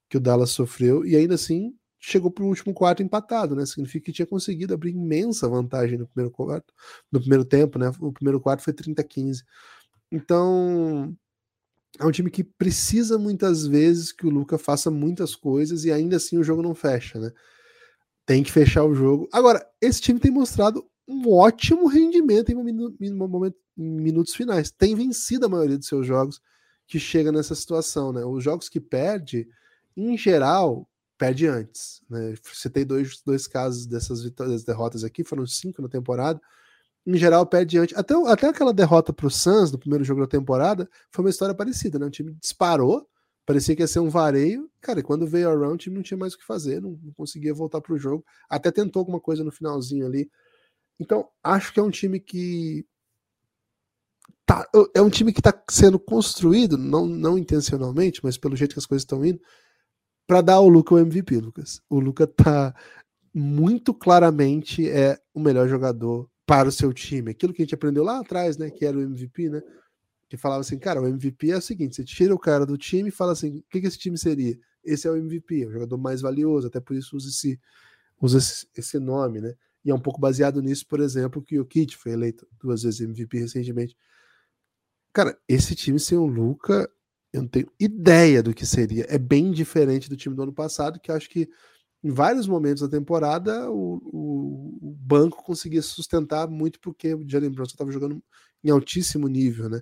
[0.10, 1.06] que o Dallas sofreu.
[1.06, 3.66] E ainda assim, chegou para o último quarto empatado, né?
[3.66, 6.74] Significa que tinha conseguido abrir imensa vantagem no primeiro quarto,
[7.12, 7.92] no primeiro tempo, né?
[8.00, 9.44] O primeiro quarto foi 30 a 15.
[10.12, 11.16] Então,
[12.00, 16.18] é um time que precisa muitas vezes que o Luca faça muitas coisas e ainda
[16.18, 17.32] assim o jogo não fecha, né?
[18.26, 19.28] Tem que fechar o jogo.
[19.32, 24.72] Agora, esse time tem mostrado um ótimo rendimento em, momento, em minutos finais.
[24.72, 26.42] Tem vencido a maioria dos seus jogos
[26.88, 28.26] que chega nessa situação, né?
[28.26, 29.48] Os jogos que perde,
[29.96, 32.02] em geral, perde antes.
[32.10, 32.34] Né?
[32.54, 36.42] Citei dois, dois casos dessas vitórias, derrotas aqui, foram cinco na temporada
[37.06, 37.98] em geral, perde antes.
[37.98, 41.54] Até, até aquela derrota para o Suns no primeiro jogo da temporada foi uma história
[41.54, 42.06] parecida, né?
[42.06, 43.08] O time disparou,
[43.46, 44.70] parecia que ia ser um vareio.
[44.82, 46.98] Cara, e quando veio a round, o time não tinha mais o que fazer, não,
[47.04, 48.24] não conseguia voltar para o jogo.
[48.50, 50.30] Até tentou alguma coisa no finalzinho ali.
[51.00, 52.86] Então, acho que é um time que.
[54.46, 58.80] Tá, é um time que está sendo construído, não, não intencionalmente, mas pelo jeito que
[58.80, 59.40] as coisas estão indo,
[60.28, 61.82] para dar ao Luca o MVP, Lucas.
[61.90, 62.76] O Luca tá
[63.34, 67.32] muito claramente é o melhor jogador para o seu time.
[67.32, 68.70] Aquilo que a gente aprendeu lá atrás, né?
[68.70, 69.62] Que era o MVP, né?
[70.30, 73.10] Que falava assim, cara, o MVP é o seguinte: você tira o cara do time
[73.10, 74.58] e fala assim, o que, que esse time seria?
[74.84, 77.60] Esse é o MVP, é o jogador mais valioso, até por isso usa esse,
[78.22, 79.54] usa esse, esse nome, né?
[79.86, 83.02] E é um pouco baseado nisso, por exemplo, que o Kit foi eleito duas vezes
[83.02, 83.96] MVP recentemente.
[85.14, 86.90] Cara, esse time sem o Luca,
[87.32, 89.06] eu não tenho ideia do que seria.
[89.10, 91.50] É bem diferente do time do ano passado, que acho que
[92.04, 97.52] em vários momentos da temporada, o, o, o banco conseguia sustentar muito porque o Jalen
[97.52, 98.22] Brunson estava jogando
[98.64, 99.82] em altíssimo nível, né?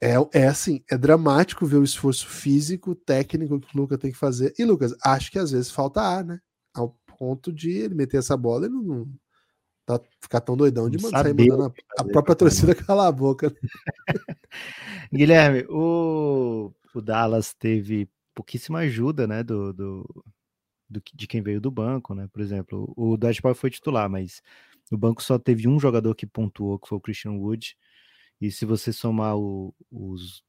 [0.00, 4.18] É, é assim, é dramático ver o esforço físico, técnico que o Lucas tem que
[4.18, 4.52] fazer.
[4.58, 6.40] E, Lucas, acho que às vezes falta ar, né?
[6.74, 9.08] Ao ponto de ele meter essa bola e não, não
[9.84, 13.52] tá, ficar tão doidão de mandar, sair mandando a, a própria torcida calar a boca.
[15.12, 20.24] Guilherme, o, o Dallas teve pouquíssima ajuda, né, do, do,
[20.88, 22.28] do, de quem veio do banco, né?
[22.32, 24.42] Por exemplo, o Dwight Powell foi titular, mas
[24.90, 27.76] o banco só teve um jogador que pontuou, que foi o Christian Wood.
[28.40, 30.42] E se você somar o, os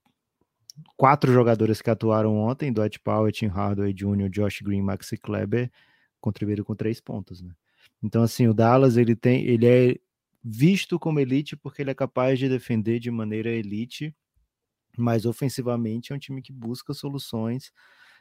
[0.95, 5.71] quatro jogadores que atuaram ontem, Dwight Powell, Tim Hardaway Jr., Josh Green, Maxi Kleber,
[6.21, 7.52] contribuíram com três pontos, né?
[8.02, 9.95] Então, assim, o Dallas, ele tem, ele é
[10.43, 14.15] visto como elite porque ele é capaz de defender de maneira elite,
[14.97, 17.73] mas ofensivamente é um time que busca soluções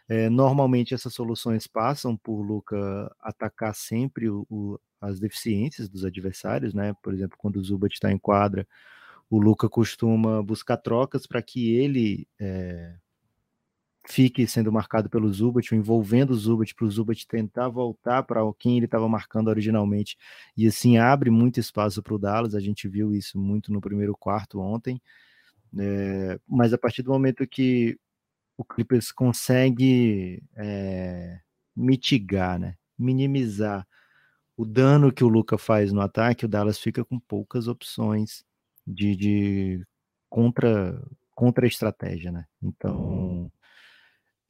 [0.09, 6.73] é, normalmente essas soluções passam por Luca atacar sempre o, o, as deficiências dos adversários,
[6.73, 6.94] né?
[7.03, 8.66] Por exemplo, quando o Zubat está em quadra,
[9.31, 12.94] o Luca costuma buscar trocas para que ele é,
[14.09, 18.79] fique sendo marcado pelo Zubat, envolvendo o Zubat para o Zubat tentar voltar para quem
[18.79, 20.16] ele estava marcando originalmente,
[20.57, 22.55] e assim abre muito espaço para o Dallas.
[22.55, 25.01] A gente viu isso muito no primeiro quarto ontem.
[25.79, 27.99] É, mas a partir do momento que
[28.59, 31.40] o Clippers consegue é,
[31.77, 32.75] mitigar, né?
[32.99, 33.87] minimizar
[34.57, 38.44] o dano que o Luca faz no ataque, o Dallas fica com poucas opções
[38.85, 39.87] de, de
[40.29, 41.01] contra
[41.33, 42.44] contra estratégia, né?
[42.61, 43.49] Então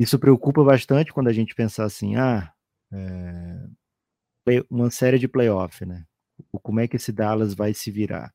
[0.01, 2.51] isso preocupa bastante quando a gente pensar assim, ah,
[2.91, 3.69] é,
[4.71, 6.07] uma série de playoff, né?
[6.63, 8.33] Como é que esse Dallas vai se virar?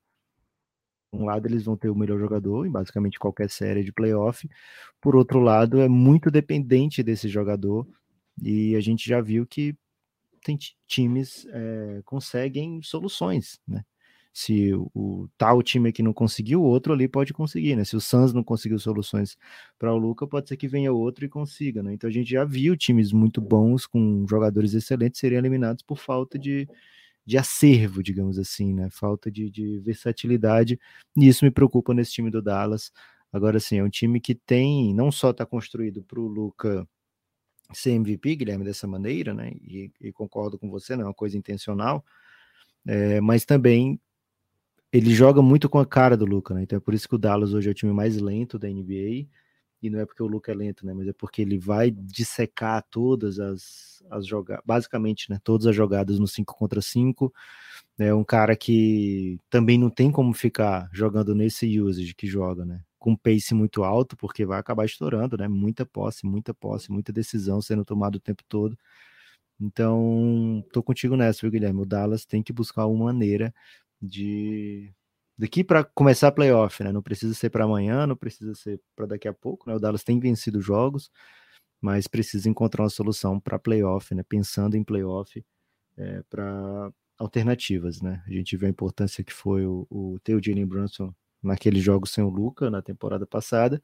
[1.14, 4.48] Um lado eles vão ter o melhor jogador em basicamente qualquer série de playoff,
[5.00, 7.86] por outro lado é muito dependente desse jogador
[8.42, 9.76] e a gente já viu que
[10.44, 13.84] tem times é, conseguem soluções, né?
[14.36, 17.84] Se o, o, tal time aqui não conseguiu, o outro ali pode conseguir, né?
[17.84, 19.38] Se o Suns não conseguiu soluções
[19.78, 21.94] para o Luca, pode ser que venha outro e consiga, né?
[21.94, 26.36] Então a gente já viu times muito bons com jogadores excelentes serem eliminados por falta
[26.36, 26.68] de,
[27.26, 28.88] de acervo, digamos assim, né?
[28.90, 30.78] Falta de, de versatilidade.
[31.16, 32.92] E isso me preocupa nesse time do Dallas.
[33.32, 36.86] Agora, sim, é um time que tem, não só está construído para o Luca
[37.72, 39.50] ser MVP, Guilherme, dessa maneira, né?
[39.62, 42.04] E, e, concordo com você, não é uma coisa intencional,
[42.86, 43.98] é, mas também
[44.92, 46.62] ele joga muito com a cara do Luca, né?
[46.62, 49.26] Então é por isso que o Dallas hoje é o time mais lento da NBA
[49.86, 50.94] e não é porque o Luca é lento, né?
[50.94, 55.38] Mas é porque ele vai dissecar todas as, as jogadas, basicamente, né?
[55.44, 57.32] Todas as jogadas no 5 contra 5.
[57.98, 62.82] É um cara que também não tem como ficar jogando nesse usage que joga, né?
[62.98, 65.48] Com pace muito alto, porque vai acabar estourando, né?
[65.48, 68.76] Muita posse, muita posse, muita decisão sendo tomada o tempo todo.
[69.60, 71.82] Então, tô contigo nessa, viu, Guilherme?
[71.82, 73.54] O Dallas tem que buscar uma maneira
[74.00, 74.92] de
[75.36, 76.92] daqui para começar a playoff, né?
[76.92, 79.76] Não precisa ser para amanhã, não precisa ser para daqui a pouco, né?
[79.76, 81.10] O Dallas tem vencido jogos,
[81.80, 84.22] mas precisa encontrar uma solução para playoff, né?
[84.28, 85.44] Pensando em playoff
[85.96, 88.22] é, para alternativas, né?
[88.26, 92.06] A gente vê a importância que foi o, o ter o Jalen Brunson naquele jogo
[92.06, 93.82] sem o Luca na temporada passada.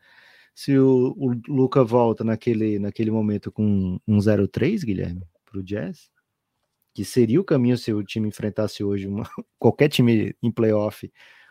[0.54, 6.10] Se o, o Luca volta naquele, naquele momento com um 0-3, Guilherme, para o Jazz,
[6.94, 9.24] que seria o caminho se o time enfrentasse hoje uma,
[9.58, 11.10] qualquer time em playoff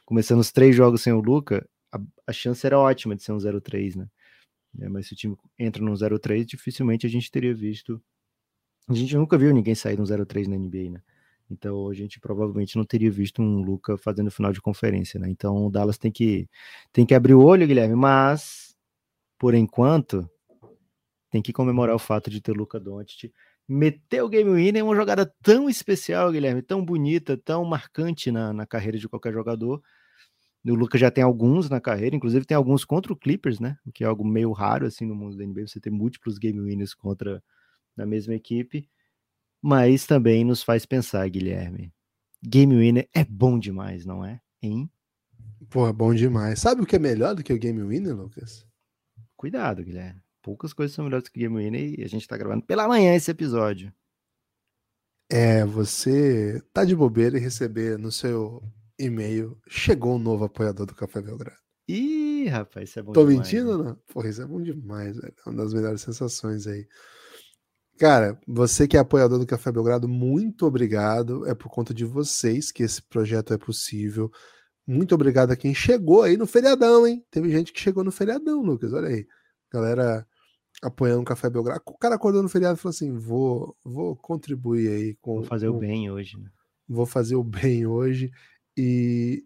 [0.10, 3.38] começando os três jogos sem o Luca, a, a chance era ótima de ser um
[3.38, 4.08] 0-3, né?
[4.80, 8.02] É, mas se o time entra num 0-3, dificilmente a gente teria visto.
[8.88, 11.02] A gente nunca viu ninguém sair de um 0-3 na NBA, né?
[11.48, 15.30] Então a gente provavelmente não teria visto um Luca fazendo final de conferência, né?
[15.30, 16.50] Então o Dallas tem que,
[16.92, 18.76] tem que abrir o olho, Guilherme, mas
[19.38, 20.28] por enquanto
[21.30, 23.32] tem que comemorar o fato de ter Luca Doncic
[23.70, 28.52] meter o game winner é uma jogada tão especial, Guilherme, tão bonita, tão marcante na,
[28.52, 29.80] na carreira de qualquer jogador.
[30.66, 33.78] O Lucas já tem alguns na carreira, inclusive tem alguns contra o Clippers, né?
[33.86, 36.60] O que é algo meio raro assim no mundo da NBA, você ter múltiplos game
[36.60, 37.42] winners contra
[37.96, 38.90] na mesma equipe.
[39.62, 41.94] Mas também nos faz pensar, Guilherme.
[42.42, 44.40] Game winner é bom demais, não é?
[44.62, 44.90] Hein?
[45.70, 46.60] Pô, é bom demais.
[46.60, 48.66] Sabe o que é melhor do que o game winner, Lucas?
[49.36, 50.22] Cuidado, Guilherme.
[50.42, 53.14] Poucas coisas são melhores que o game winner e a gente tá gravando pela manhã
[53.14, 53.94] esse episódio.
[55.30, 58.64] É, você tá de bobeira e receber no seu
[59.00, 61.58] e-mail, chegou um novo apoiador do Café Belgrado.
[61.88, 63.40] Ih, rapaz, isso é bom Tô demais.
[63.40, 63.96] mentindo ou não?
[64.14, 65.34] Porra, isso é bom demais, velho.
[65.46, 66.88] É uma das melhores sensações aí.
[67.98, 71.46] Cara, você que é apoiador do Café Belgrado, muito obrigado.
[71.48, 74.32] É por conta de vocês que esse projeto é possível.
[74.86, 77.26] Muito obrigado a quem chegou aí no feriadão, hein?
[77.30, 78.94] Teve gente que chegou no feriadão, Lucas.
[78.94, 79.28] Olha aí.
[79.72, 80.26] Galera
[80.82, 81.82] apoiando o Café Belgrado.
[81.86, 85.36] O cara acordou no feriado e falou assim: vou, vou contribuir aí com.
[85.36, 86.50] Vou fazer com, o bem hoje, né?
[86.88, 88.32] Vou fazer o bem hoje.
[88.82, 89.44] E,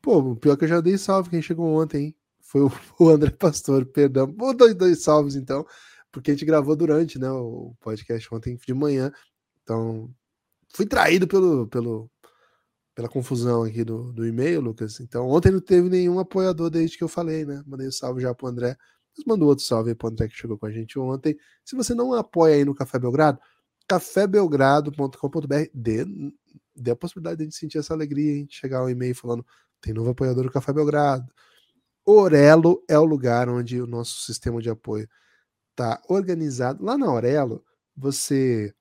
[0.00, 2.16] pô, pior que eu já dei salve quem chegou ontem, hein?
[2.40, 2.70] Foi o,
[3.00, 4.32] o André Pastor, perdão.
[4.38, 5.66] Vou dar dois salves então,
[6.12, 9.10] porque a gente gravou durante né, o podcast ontem de manhã.
[9.62, 10.08] Então,
[10.72, 12.08] fui traído pelo, pelo,
[12.94, 15.00] pela confusão aqui do, do e-mail, Lucas.
[15.00, 17.64] Então, ontem não teve nenhum apoiador desde que eu falei, né?
[17.66, 18.76] Mandei um salve já pro André.
[19.16, 21.36] Mas mandou outro salve aí pro André que chegou com a gente ontem.
[21.64, 23.40] Se você não apoia aí no Café Belgrado,
[23.88, 26.04] cafébelgrado.com.br, dê,
[26.76, 28.46] dê a possibilidade de a gente sentir essa alegria, hein?
[28.50, 29.44] chegar um e-mail falando
[29.80, 31.32] tem novo apoiador do Café Belgrado.
[32.04, 35.08] Orelo é o lugar onde o nosso sistema de apoio
[35.70, 36.84] está organizado.
[36.84, 37.64] Lá na Orelo,
[37.96, 38.72] você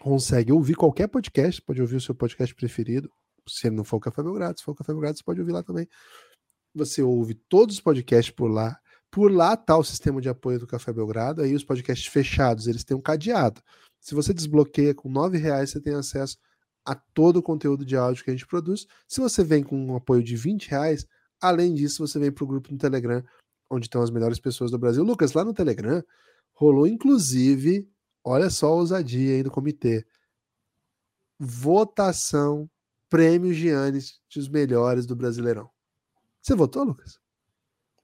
[0.00, 3.10] consegue ouvir qualquer podcast, pode ouvir o seu podcast preferido,
[3.48, 5.52] se ele não for o Café Belgrado, se for o Café Belgrado, você pode ouvir
[5.52, 5.88] lá também.
[6.74, 8.78] Você ouve todos os podcasts por lá.
[9.10, 11.42] Por lá está o sistema de apoio do Café Belgrado.
[11.42, 13.62] Aí os podcasts fechados, eles têm um cadeado.
[14.00, 16.36] Se você desbloqueia com R$ reais, você tem acesso
[16.84, 18.86] a todo o conteúdo de áudio que a gente produz.
[19.08, 21.06] Se você vem com um apoio de 20 reais,
[21.40, 23.24] além disso, você vem para o grupo no Telegram,
[23.70, 25.02] onde estão as melhores pessoas do Brasil.
[25.02, 26.02] Lucas, lá no Telegram,
[26.52, 27.88] rolou inclusive,
[28.22, 30.06] olha só a ousadia aí do comitê,
[31.38, 32.68] votação,
[33.08, 35.70] prêmio Giannis dos melhores do Brasileirão.
[36.42, 37.18] Você votou, Lucas?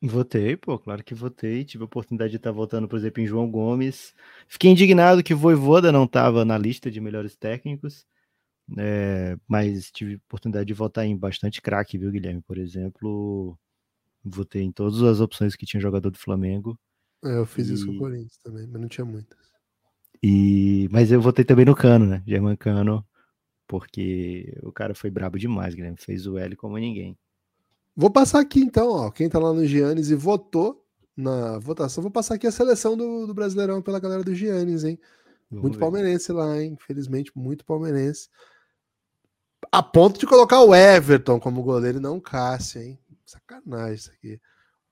[0.02, 1.62] Votei, pô, claro que votei.
[1.62, 4.14] Tive a oportunidade de estar votando, por exemplo, em João Gomes.
[4.48, 8.06] Fiquei indignado que Voivoda não estava na lista de melhores técnicos.
[8.78, 12.40] É, mas tive oportunidade de votar em bastante craque, viu, Guilherme?
[12.42, 13.58] Por exemplo,
[14.24, 16.78] votei em todas as opções que tinha jogador do Flamengo.
[17.24, 17.74] É, eu fiz e...
[17.74, 19.38] isso com o Corinthians também, mas não tinha muitas.
[20.22, 20.88] E...
[20.90, 22.22] Mas eu votei também no Cano, né?
[22.26, 23.04] German Cano,
[23.66, 25.98] porque o cara foi brabo demais, Guilherme.
[25.98, 27.16] Fez o L como ninguém.
[27.96, 29.10] Vou passar aqui então, ó.
[29.10, 33.26] Quem tá lá no Giannis e votou na votação, vou passar aqui a seleção do,
[33.26, 34.98] do Brasileirão pela galera do Giannis, hein?
[35.50, 35.80] Vamos muito ver.
[35.80, 36.78] palmeirense lá, hein?
[36.80, 38.28] Infelizmente, muito palmeirense
[39.70, 42.98] a ponto de colocar o Everton como goleiro e não o Cássio, hein?
[43.24, 44.40] Sacanagem isso aqui.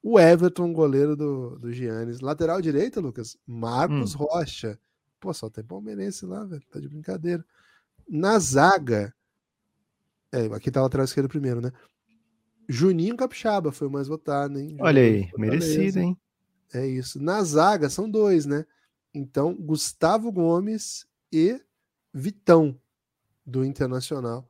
[0.03, 2.21] O Everton, goleiro do, do Giannis.
[2.21, 3.37] Lateral direito, Lucas?
[3.47, 4.19] Marcos hum.
[4.19, 4.79] Rocha.
[5.19, 6.62] Pô, só tem palmeirense lá, velho.
[6.71, 7.45] Tá de brincadeira.
[8.09, 9.12] Na zaga.
[10.31, 11.73] É, aqui tá lateral esquerdo primeiro, né?
[12.69, 14.77] Juninho Capixaba foi o mais votado, hein?
[14.79, 16.16] Olha aí, merecido, hein?
[16.73, 17.21] É isso.
[17.21, 18.66] Na zaga são dois, né?
[19.12, 21.61] Então, Gustavo Gomes e
[22.12, 22.79] Vitão,
[23.45, 24.47] do Internacional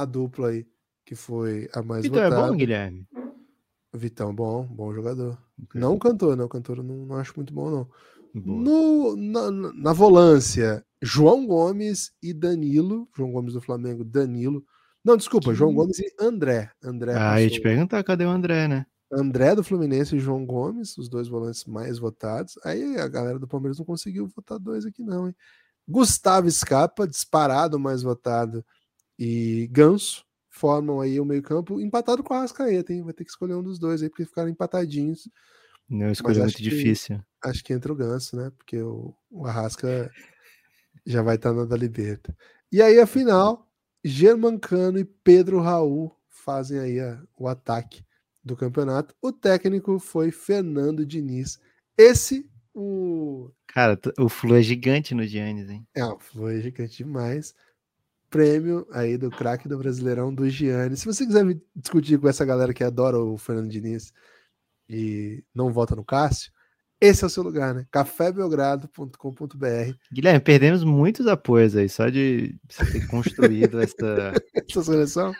[0.00, 0.66] a dupla aí,
[1.04, 2.46] que foi a mais Vitão votada.
[2.46, 3.08] é bom, Guilherme?
[3.92, 5.38] Vitão, bom, bom jogador.
[5.64, 5.80] Okay.
[5.80, 6.48] Não cantor, não.
[6.48, 7.88] Cantor não, não acho muito bom, não.
[8.32, 13.08] No, na, na volância, João Gomes e Danilo.
[13.16, 14.64] João Gomes do Flamengo, Danilo
[15.04, 15.56] Não, desculpa, que...
[15.56, 16.70] João Gomes e André.
[16.82, 18.86] André ah, ia te perguntar cadê o André, né?
[19.12, 22.56] André do Fluminense e João Gomes, os dois volantes mais votados.
[22.64, 25.34] Aí a galera do Palmeiras não conseguiu votar dois aqui, não, hein?
[25.88, 28.64] Gustavo Scarpa, disparado mais votado,
[29.20, 33.02] e Ganso formam aí o meio-campo empatado com a Arrascaeta, hein?
[33.02, 35.28] Vai ter que escolher um dos dois aí, porque ficaram empatadinhos.
[35.86, 37.22] Não, escolha muito que, difícil.
[37.44, 38.50] Acho que entra o Ganso, né?
[38.56, 40.10] Porque o, o Arrasca
[41.04, 42.34] já vai estar na da Liberta.
[42.72, 43.68] E aí, afinal,
[44.02, 48.02] Germancano e Pedro Raul fazem aí a, o ataque
[48.42, 49.14] do campeonato.
[49.20, 51.60] O técnico foi Fernando Diniz.
[51.96, 53.50] Esse, o.
[53.66, 55.86] Cara, o Flu é gigante no Giannis, hein?
[55.94, 57.54] É, o Flu é gigante demais.
[58.30, 61.00] Prêmio aí do craque do Brasileirão do Giannis.
[61.00, 64.12] Se você quiser discutir com essa galera que adora o Fernando Diniz
[64.88, 66.52] e não vota no Cássio,
[67.00, 67.86] esse é o seu lugar, né?
[67.90, 69.94] cafébelgrado.com.br.
[70.12, 74.34] Guilherme, perdemos muitos apoios aí, só de você ter construído essa.
[74.54, 75.32] essa seleção?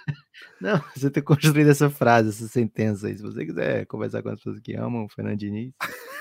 [0.58, 3.16] Não, você ter construído essa frase, essa sentença aí.
[3.16, 5.74] Se você quiser conversar com as pessoas que amam o Fernando Diniz.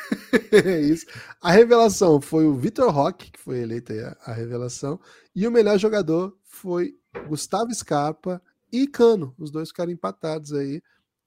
[0.51, 1.05] é isso.
[1.41, 4.99] A revelação foi o Vitor Roque, que foi eleito aí a, a revelação.
[5.33, 6.95] E o melhor jogador foi
[7.27, 8.41] Gustavo Scarpa
[8.71, 9.33] e Cano.
[9.37, 10.81] Os dois ficaram empatados aí.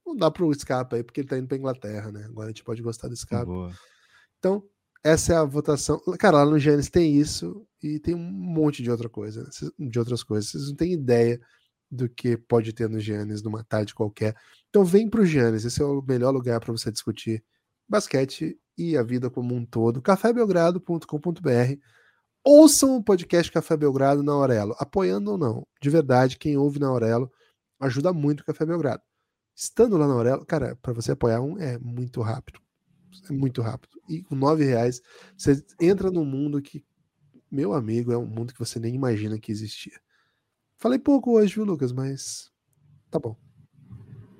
[0.04, 2.24] Não dá pro Scarpa aí, porque ele tá indo pra Inglaterra, né?
[2.24, 3.46] Agora a gente pode gostar do Scarpa.
[3.46, 3.72] Boa.
[4.38, 4.62] Então,
[5.02, 6.00] essa é a votação.
[6.18, 10.22] Cara, lá no Gênesis tem isso e tem um monte de outra coisa, de outras
[10.22, 10.50] coisas.
[10.50, 11.40] Vocês não têm ideia
[11.90, 14.34] do que pode ter no Gênesis numa tarde qualquer.
[14.70, 17.44] Então vem pro Gênesis, esse é o melhor lugar para você discutir
[17.88, 20.00] basquete e a vida como um todo.
[20.00, 21.78] cafébelgrado.com.br.
[22.44, 25.66] Ouçam o podcast Café Belgrado na Aurelo, apoiando ou não.
[25.80, 27.30] De verdade, quem ouve na Aurelo
[27.80, 29.02] ajuda muito o Café Belgrado.
[29.54, 32.62] Estando lá na Aurelo, cara, para você apoiar um é muito rápido
[33.28, 34.00] é muito rápido.
[34.08, 35.02] E com nove reais,
[35.36, 36.84] você entra num mundo que,
[37.50, 40.00] meu amigo, é um mundo que você nem imagina que existia.
[40.78, 41.92] Falei pouco hoje, viu, Lucas?
[41.92, 42.50] Mas
[43.10, 43.36] tá bom.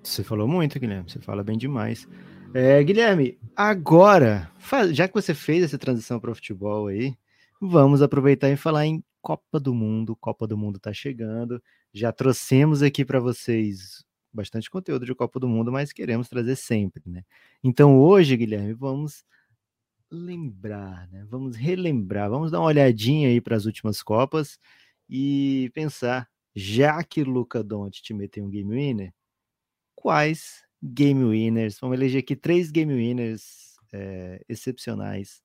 [0.03, 1.09] Você falou muito, Guilherme.
[1.09, 2.09] Você fala bem demais.
[2.55, 4.51] É, Guilherme, agora,
[4.93, 7.17] já que você fez essa transição para o futebol aí,
[7.65, 10.17] vamos aproveitar e falar em Copa do Mundo.
[10.17, 11.63] Copa do Mundo está chegando.
[11.93, 17.03] Já trouxemos aqui para vocês bastante conteúdo de Copa do Mundo, mas queremos trazer sempre,
[17.07, 17.23] né?
[17.63, 19.25] Então hoje, Guilherme, vamos
[20.11, 21.25] lembrar, né?
[21.29, 24.59] Vamos relembrar, vamos dar uma olhadinha aí para as últimas Copas
[25.09, 29.15] e pensar, já que Luca Doncic meteu um game winner,
[29.95, 31.79] quais game winners?
[31.79, 35.41] Vamos eleger aqui três game winners é, excepcionais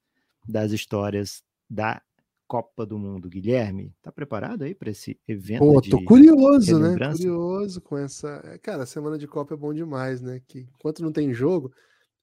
[0.48, 2.02] das histórias da
[2.48, 3.30] Copa do Mundo.
[3.30, 5.60] Guilherme, tá preparado aí para esse evento?
[5.60, 6.96] Pô, tô curioso, né?
[7.12, 8.42] Curioso com essa.
[8.46, 10.42] É, cara, semana de Copa é bom demais, né?
[10.48, 11.72] Que enquanto não tem jogo,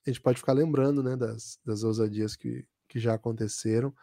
[0.07, 3.95] a gente pode ficar lembrando, né, das, das ousadias que, que já aconteceram.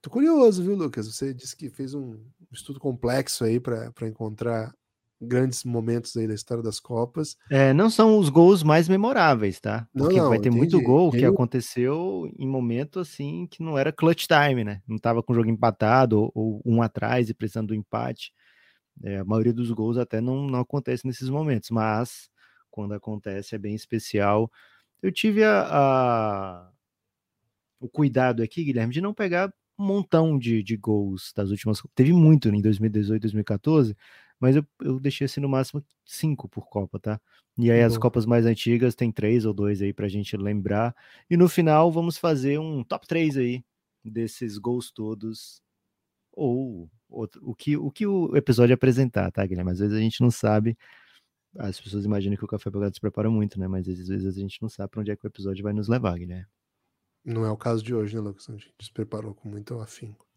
[0.00, 1.12] Tô curioso, viu, Lucas?
[1.12, 2.20] Você disse que fez um
[2.52, 4.72] estudo complexo aí para encontrar
[5.20, 7.36] grandes momentos aí da história das Copas.
[7.50, 9.88] É, não são os gols mais memoráveis, tá?
[9.92, 10.58] Porque não, não, vai ter entendi.
[10.58, 14.80] muito gol que aconteceu em momento assim que não era clutch time, né?
[14.86, 18.32] Não tava com o jogo empatado ou, ou um atrás e precisando do empate.
[19.02, 22.28] É, a maioria dos gols até não, não acontece nesses momentos, mas
[22.70, 24.50] quando acontece é bem especial.
[25.02, 26.70] Eu tive a, a...
[27.80, 31.80] o cuidado aqui, Guilherme, de não pegar um montão de, de gols das últimas.
[31.94, 33.96] Teve muito em 2018, 2014
[34.40, 37.20] mas eu, eu deixei assim no máximo cinco por Copa, tá?
[37.58, 40.94] E aí as Copas mais antigas tem três ou dois aí pra gente lembrar.
[41.28, 43.64] E no final vamos fazer um top 3 aí
[44.04, 45.60] desses gols todos.
[46.32, 49.72] Ou outro, o, que, o que o episódio apresentar, tá, Guilherme?
[49.72, 50.78] Às vezes a gente não sabe.
[51.56, 53.66] As pessoas imaginam que o Café Belgrado se prepara muito, né?
[53.66, 55.88] Mas às vezes a gente não sabe para onde é que o episódio vai nos
[55.88, 56.46] levar, Guilherme.
[57.24, 58.48] Não é o caso de hoje, né, Lucas?
[58.48, 60.27] A gente se preparou com muito afinco.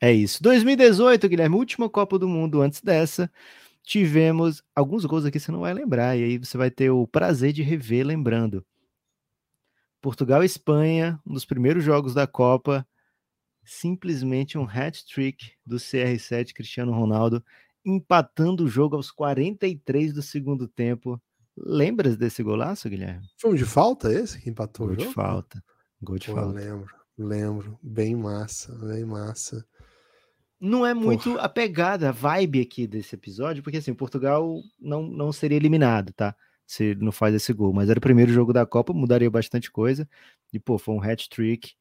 [0.00, 0.42] É isso.
[0.42, 3.30] 2018, Guilherme, última Copa do Mundo antes dessa.
[3.82, 7.52] Tivemos alguns gols aqui, você não vai lembrar, e aí você vai ter o prazer
[7.52, 8.64] de rever lembrando.
[10.00, 12.86] Portugal e Espanha, um dos primeiros jogos da Copa,
[13.64, 17.44] simplesmente um hat-trick do CR7 Cristiano Ronaldo,
[17.84, 21.20] empatando o jogo aos 43 do segundo tempo.
[21.56, 23.26] Lembras desse golaço, Guilherme?
[23.38, 25.08] Foi um de falta esse que empatou gol o jogo?
[25.08, 25.64] de falta.
[26.02, 26.58] Gol de Pô, falta.
[26.58, 27.78] Lembro, lembro.
[27.82, 29.64] Bem massa, bem massa
[30.64, 31.42] não é muito Porra.
[31.42, 36.34] a pegada, a vibe aqui desse episódio, porque assim, Portugal não, não seria eliminado, tá?
[36.66, 40.08] Se não faz esse gol, mas era o primeiro jogo da Copa, mudaria bastante coisa.
[40.52, 41.74] E, pô, foi um hat-trick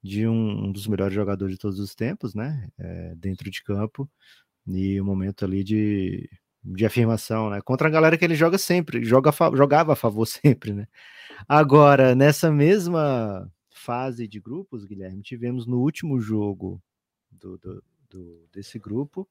[0.00, 2.68] de um, um, dos melhores jogadores de todos os tempos, né?
[2.78, 4.08] É, dentro de campo.
[4.66, 6.30] E um momento ali de,
[6.62, 7.60] de afirmação, né?
[7.60, 10.86] Contra a galera que ele joga sempre, joga, jogava a favor sempre, né?
[11.48, 16.80] Agora, nessa mesma fase de grupos, Guilherme, tivemos no último jogo
[17.32, 19.28] do, do do, desse grupo.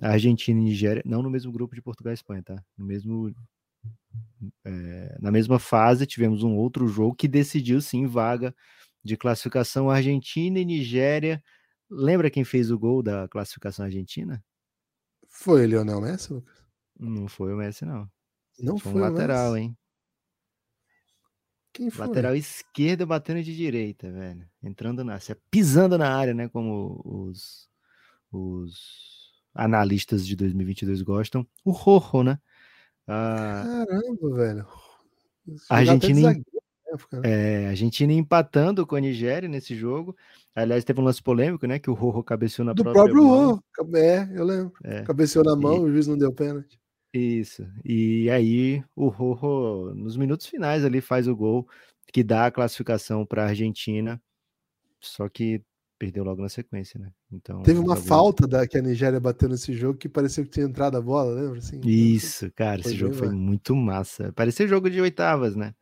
[0.00, 2.64] Argentina e Nigéria, não no mesmo grupo de Portugal e Espanha, tá?
[2.76, 3.32] No mesmo
[4.64, 8.54] é, na mesma fase, tivemos um outro jogo que decidiu sim vaga
[9.02, 11.42] de classificação Argentina e Nigéria.
[11.90, 14.42] Lembra quem fez o gol da classificação argentina?
[15.28, 16.62] Foi o Lionel Messi, Lucas?
[16.98, 18.10] Não foi o Messi, não.
[18.58, 19.76] Não foi, foi um lateral, hein?
[21.72, 22.06] Quem foi?
[22.06, 24.46] Lateral esquerda batendo de direita, velho.
[24.62, 25.18] Entrando na,
[25.50, 26.48] pisando na área, né?
[26.48, 27.68] Como os,
[28.32, 31.46] os analistas de 2022 gostam.
[31.64, 32.38] O Rojo, né?
[33.06, 34.66] Ah, Caramba, velho.
[35.68, 36.30] A Argentina,
[36.86, 37.64] época, né?
[37.64, 40.16] é, Argentina empatando com a Nigéria nesse jogo.
[40.54, 41.78] Aliás, teve um lance polêmico, né?
[41.78, 43.62] Que o Rojo cabeceou na Do própria próprio mão.
[43.78, 43.96] Rojo.
[43.96, 44.72] É, eu lembro.
[44.84, 45.02] É.
[45.02, 46.80] Cabeceou na mão, E- o juiz não deu pênalti.
[47.12, 47.66] Isso.
[47.84, 51.68] E aí o Rojo, nos minutos finais ali, faz o gol
[52.12, 54.20] que dá a classificação para a Argentina.
[55.00, 55.60] Só que
[56.02, 57.12] perdeu logo na sequência, né?
[57.30, 60.50] Então, Teve uma talvez- falta da, que a Nigéria bateu nesse jogo que parecia que
[60.50, 61.60] tinha entrado a bola, lembra?
[61.60, 64.32] Assim, Isso, cara, esse jogo foi muito massa.
[64.32, 65.72] Parecia jogo de oitavas, né?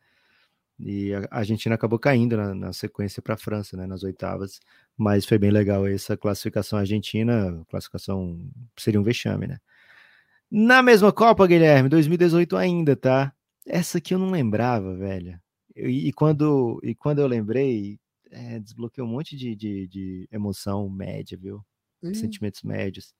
[0.79, 3.87] E a Argentina acabou caindo na, na sequência para a França, né?
[3.87, 4.59] Nas oitavas.
[4.95, 7.59] Mas foi bem legal essa classificação argentina.
[7.67, 8.39] Classificação
[8.77, 9.57] seria um vexame, né?
[10.51, 13.33] Na mesma Copa, Guilherme, 2018 ainda, tá?
[13.65, 15.39] Essa aqui eu não lembrava, velho.
[15.75, 17.99] E, e quando, e quando eu lembrei,
[18.31, 21.63] é, desbloqueou um monte de, de, de emoção média, viu?
[22.03, 23.13] Ih, Sentimentos médios.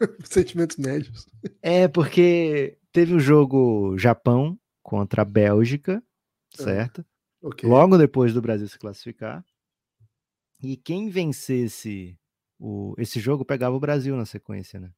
[0.24, 1.26] Sentimentos médios.
[1.62, 6.02] É, porque teve o jogo Japão contra a Bélgica,
[6.58, 7.04] Ah, certo?
[7.42, 7.68] Ok.
[7.68, 9.44] Logo depois do Brasil se classificar.
[10.60, 12.18] E quem vencesse
[12.58, 14.92] o, esse jogo pegava o Brasil na sequência, né?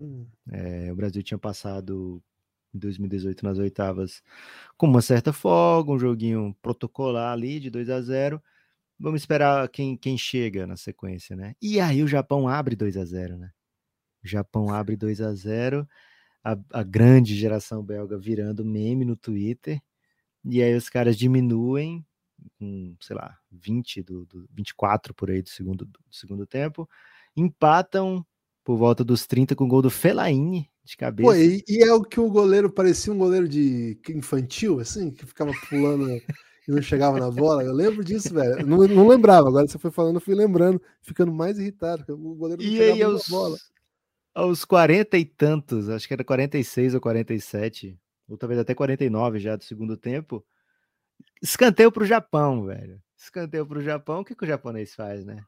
[0.00, 2.22] Hum, É, o Brasil tinha passado
[2.74, 4.22] em 2018 nas oitavas
[4.76, 8.42] com uma certa folga, um joguinho protocolar ali de 2 a 0
[9.02, 11.56] Vamos esperar quem, quem chega na sequência, né?
[11.60, 13.50] E aí o Japão abre 2 a 0 né?
[14.24, 15.88] O Japão abre 2 a 0
[16.44, 19.82] a, a grande geração belga virando meme no Twitter.
[20.44, 22.06] E aí os caras diminuem
[22.60, 26.88] com, sei lá, 20 do, do 24 por aí do segundo, do segundo tempo,
[27.36, 28.24] empatam
[28.62, 31.28] por volta dos 30 com o gol do Fellaini de cabeça.
[31.28, 35.26] Pô, e, e é o que o goleiro parecia um goleiro de infantil, assim, que
[35.26, 36.06] ficava pulando
[36.66, 37.62] e não chegava na bola.
[37.64, 38.64] Eu lembro disso, velho.
[38.66, 39.48] Não, não lembrava.
[39.48, 42.04] Agora você foi falando, eu fui lembrando, ficando mais irritado.
[42.14, 43.58] O goleiro não E chegava aí, na aos, bola.
[44.34, 47.98] aos 40 e tantos, acho que era 46 ou 47,
[48.28, 50.44] ou talvez até 49 já do segundo tempo,
[51.42, 53.00] escanteio pro Japão, velho.
[53.16, 55.42] Escanteio pro Japão, o que, que o japonês faz, né?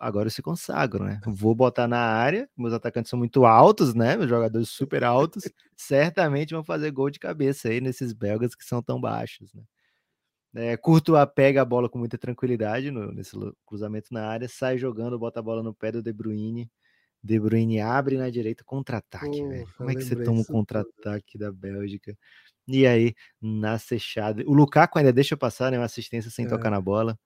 [0.00, 1.20] Agora eu se consagro, né?
[1.26, 4.16] Vou botar na área, meus atacantes são muito altos, né?
[4.16, 5.44] Meus jogadores super altos,
[5.76, 9.62] certamente vão fazer gol de cabeça aí nesses belgas que são tão baixos, né?
[10.54, 13.36] É, Courtois pega a bola com muita tranquilidade no, nesse
[13.66, 16.70] cruzamento na área, sai jogando, bota a bola no pé do De Bruyne.
[17.22, 19.64] De Bruyne abre na direita, contra-ataque, velho.
[19.64, 22.16] Porra, Como é que você toma um contra-ataque da Bélgica?
[22.66, 25.78] E aí, Nasser Chadli, o Lukaku ainda deixa passar, né?
[25.78, 26.48] Uma assistência sem É.
[26.48, 27.18] tocar na bola.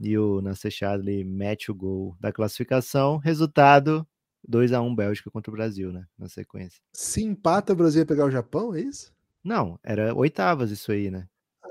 [0.00, 3.16] E o Nasser Chadli mete o gol da classificação.
[3.16, 4.06] Resultado:
[4.46, 6.04] 2 a 1 Bélgica contra o Brasil, né?
[6.18, 6.80] Na sequência.
[6.92, 9.12] Se empata, o Brasil ia pegar o Japão, é isso?
[9.42, 11.28] Não, era oitavas isso aí, né?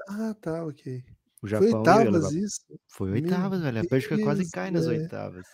[0.08, 1.04] Ah, tá, ok.
[1.41, 2.62] O Foi Japão ia oitavas isso?
[2.88, 3.80] Foi Meu oitavas, velho.
[3.80, 5.01] A Bélgica quase Deus, cai nas velho.
[5.01, 5.45] oitavas.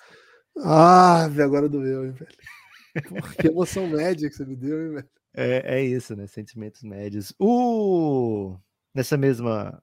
[0.60, 3.10] Ah, agora doeu, hein, velho.
[3.10, 5.10] Porra, que emoção média que você me deu, hein, velho.
[5.34, 6.28] É, é isso, né?
[6.28, 7.34] Sentimentos médios.
[7.39, 8.58] O...
[8.93, 9.82] Nessa mesma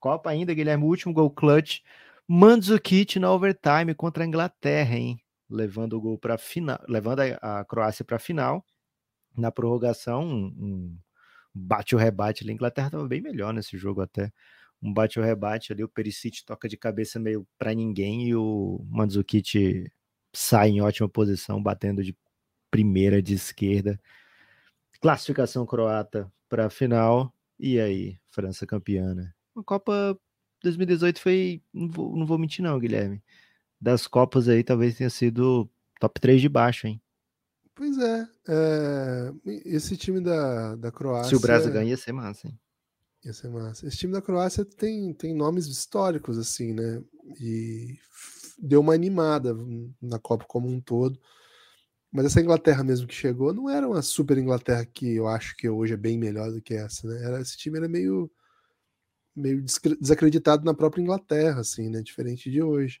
[0.00, 1.80] Copa ainda, Guilherme, o último gol clutch.
[2.26, 5.18] Mandzukic na overtime contra a Inglaterra, hein?
[5.48, 8.64] Levando o gol para final, levando a, a Croácia para a final.
[9.36, 10.98] Na prorrogação, um, um
[11.54, 12.52] bate o rebate ali.
[12.52, 14.32] A Inglaterra estava bem melhor nesse jogo até.
[14.82, 18.84] Um bate o rebate ali, o Perisic toca de cabeça meio para ninguém e o
[18.88, 19.90] Mandzukic
[20.32, 22.16] sai em ótima posição, batendo de
[22.70, 24.00] primeira de esquerda.
[25.00, 27.32] Classificação croata para a final.
[27.58, 29.32] E aí, França campeã, né?
[29.56, 30.18] A Copa
[30.62, 31.62] 2018 foi.
[31.72, 33.22] Não vou, não vou mentir, não, Guilherme.
[33.80, 35.68] Das Copas aí, talvez tenha sido
[36.00, 37.00] top 3 de baixo, hein?
[37.78, 39.32] Pois é, é,
[39.64, 41.28] esse time da, da Croácia.
[41.28, 42.60] Se o Brasil ganha, ia ser massa, hein?
[43.24, 43.86] Ia ser massa.
[43.86, 47.00] Esse time da Croácia tem, tem nomes históricos, assim, né?
[47.40, 47.96] E
[48.58, 49.56] deu uma animada
[50.02, 51.20] na Copa como um todo.
[52.10, 55.68] Mas essa Inglaterra mesmo que chegou não era uma super Inglaterra que eu acho que
[55.68, 57.22] hoje é bem melhor do que essa, né?
[57.22, 58.28] Era, esse time era meio,
[59.36, 59.64] meio
[60.00, 62.02] desacreditado na própria Inglaterra, assim, né?
[62.02, 63.00] Diferente de hoje.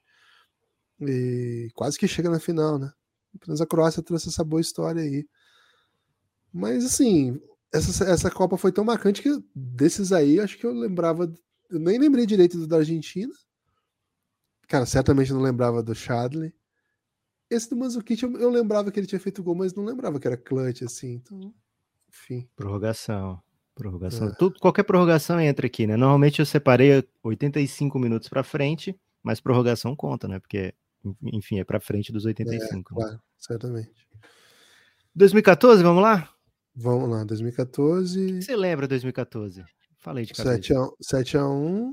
[1.00, 2.92] E quase que chega na final, né?
[3.40, 5.26] Apenas a Croácia trouxe essa boa história aí.
[6.52, 7.40] Mas assim,
[7.72, 11.32] essa, essa Copa foi tão marcante que desses aí, acho que eu lembrava.
[11.70, 13.32] Eu nem lembrei direito do da Argentina.
[14.66, 16.52] Cara, certamente não lembrava do Chadley.
[17.50, 20.26] esse do Manzukic eu, eu lembrava que ele tinha feito gol, mas não lembrava que
[20.26, 21.14] era clutch, assim.
[21.14, 21.54] Então,
[22.08, 22.48] enfim.
[22.54, 23.40] Prorrogação.
[23.74, 24.28] Prorrogação.
[24.28, 24.34] É.
[24.34, 25.96] Tudo, qualquer prorrogação entra aqui, né?
[25.96, 30.38] Normalmente eu separei 85 minutos para frente, mas prorrogação conta, né?
[30.38, 30.74] Porque,
[31.22, 32.72] enfim, é para frente dos 85.
[32.72, 32.82] É, né?
[32.84, 34.08] claro, certamente.
[35.14, 36.30] 2014, vamos lá?
[36.74, 38.42] Vamos lá, 2014.
[38.42, 39.64] Você lembra 2014?
[39.98, 40.92] Falei de cabeça.
[41.02, 41.92] 7x1.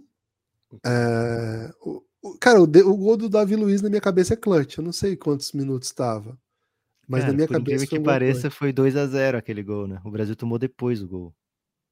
[0.85, 4.77] É, o, o, cara, o, o, gol do Davi Luiz na minha cabeça é clutch.
[4.77, 6.37] Eu não sei quantos minutos estava.
[7.07, 7.87] Mas cara, na minha cabeça.
[7.87, 9.99] que pareça, foi 2 a 0 aquele gol, né?
[10.03, 11.33] O Brasil tomou depois o gol.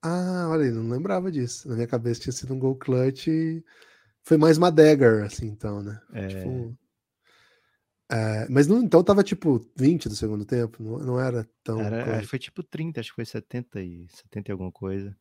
[0.02, 1.68] Ah, olha aí, não lembrava disso.
[1.68, 3.28] Na minha cabeça tinha sido um gol clutch
[4.24, 6.00] foi mais uma dagger, assim, então, né?
[6.14, 6.28] É.
[6.28, 6.76] Tipo,
[8.14, 11.82] é, mas não, então tava tipo 20 do segundo tempo, não, não era tão.
[11.82, 15.16] Era, foi tipo 30, acho que foi 70 e 70 e alguma coisa.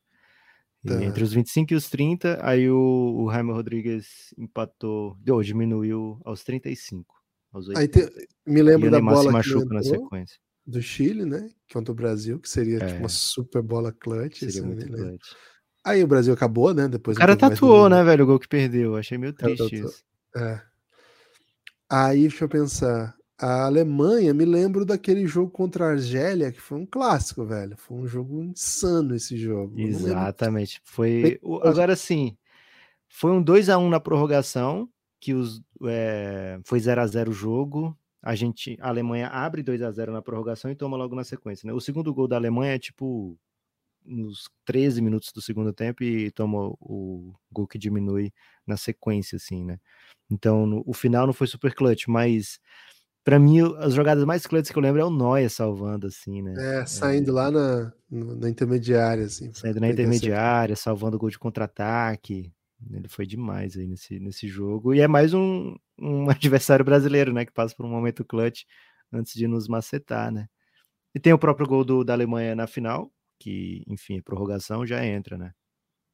[0.85, 1.01] Tá.
[1.01, 6.43] entre os 25 e os 30, aí o, o Jaime Rodrigues empatou, deu, diminuiu aos
[6.43, 7.15] 35.
[7.53, 7.79] Aos 80.
[7.79, 10.37] Aí te, me lembro da bola machuca na sequência.
[10.65, 11.49] Do Chile, né?
[11.71, 12.87] Contra o Brasil, que seria é.
[12.87, 14.39] tipo uma super bola clutch.
[14.39, 15.33] Seria muito clutch.
[15.85, 16.87] Aí o Brasil acabou, né?
[16.87, 18.95] Depois o cara tatuou, né, velho, o gol que perdeu.
[18.95, 20.03] Achei meio triste isso.
[20.35, 20.61] É.
[21.95, 23.15] Aí, deixa eu pensar.
[23.37, 27.77] A Alemanha, me lembro daquele jogo contra a Argélia, que foi um clássico, velho.
[27.77, 29.79] Foi um jogo insano esse jogo.
[29.79, 30.81] Exatamente.
[30.83, 31.39] Foi.
[31.61, 32.35] Agora sim,
[33.07, 34.89] foi um 2 a 1 na prorrogação,
[35.19, 36.59] que os, é...
[36.65, 37.95] foi 0 a 0 o jogo.
[38.23, 41.67] A gente, a Alemanha abre 2 a 0 na prorrogação e toma logo na sequência.
[41.67, 41.73] Né?
[41.73, 43.37] O segundo gol da Alemanha é tipo
[44.03, 48.33] nos 13 minutos do segundo tempo e toma o gol que diminui
[48.65, 49.79] na sequência, assim, né?
[50.33, 52.59] Então, no, o final não foi super clutch, mas
[53.23, 56.81] para mim as jogadas mais clutches que eu lembro é o Noia salvando, assim, né?
[56.81, 59.53] É, saindo é, lá na, na intermediária, assim.
[59.53, 62.51] Saindo na intermediária, salvando o gol de contra-ataque.
[62.91, 64.93] Ele foi demais aí nesse, nesse jogo.
[64.93, 67.45] E é mais um, um adversário brasileiro, né?
[67.45, 68.63] Que passa por um momento clutch
[69.11, 70.47] antes de nos macetar, né?
[71.15, 75.37] E tem o próprio gol do, da Alemanha na final, que, enfim, prorrogação já entra,
[75.37, 75.53] né?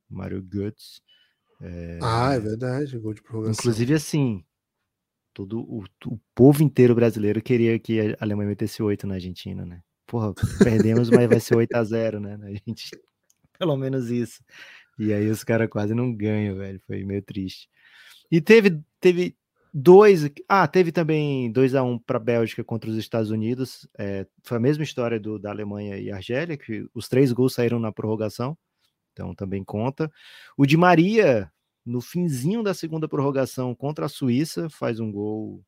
[0.09, 1.01] Mário Götze.
[1.62, 1.99] É...
[2.01, 3.60] Ah, é verdade, gol de prorrogação.
[3.60, 4.43] Inclusive, assim,
[5.34, 9.82] todo o, o povo inteiro brasileiro queria que a Alemanha metesse 8 na Argentina, né?
[10.05, 10.34] Porra,
[10.64, 12.39] perdemos, mas vai ser 8 a 0 né?
[12.41, 12.89] A gente,
[13.57, 14.43] pelo menos isso.
[14.97, 16.82] E aí os caras quase não ganham, velho.
[16.86, 17.70] Foi meio triste.
[18.30, 19.36] E teve, teve
[19.74, 20.30] dois.
[20.47, 23.88] Ah, teve também 2 a 1 para a Bélgica contra os Estados Unidos.
[23.97, 27.80] É, foi a mesma história do, da Alemanha e Argélia, que os três gols saíram
[27.80, 28.57] na prorrogação.
[29.20, 30.09] Então também conta.
[30.57, 31.51] O de Maria,
[31.86, 35.61] no finzinho da segunda prorrogação contra a Suíça, faz um gol.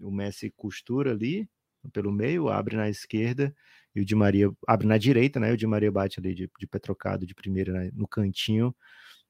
[0.00, 1.48] O Messi costura ali
[1.92, 3.54] pelo meio, abre na esquerda
[3.94, 5.52] e o Di Maria abre na direita, né?
[5.52, 7.90] O Di Maria bate ali de, de pé trocado de primeira né?
[7.94, 8.74] no cantinho.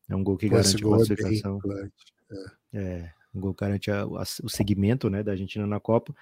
[0.09, 1.61] É um gol que Pô, garante a é classificação.
[2.73, 2.79] É.
[2.79, 3.13] é.
[3.35, 6.15] um gol que garante a, a, o segmento né, da Argentina na Copa.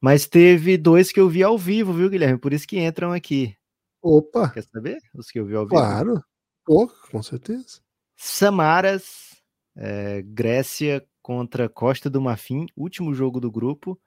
[0.00, 2.38] Mas teve dois que eu vi ao vivo, viu, Guilherme?
[2.38, 3.56] Por isso que entram aqui.
[4.02, 4.50] Opa!
[4.50, 4.98] Quer saber?
[5.14, 5.74] Os que eu vi ao vivo.
[5.74, 6.22] Claro.
[7.10, 7.80] Com certeza.
[8.16, 9.40] Samaras,
[9.76, 13.98] é, Grécia contra Costa do Marfim, último jogo do grupo.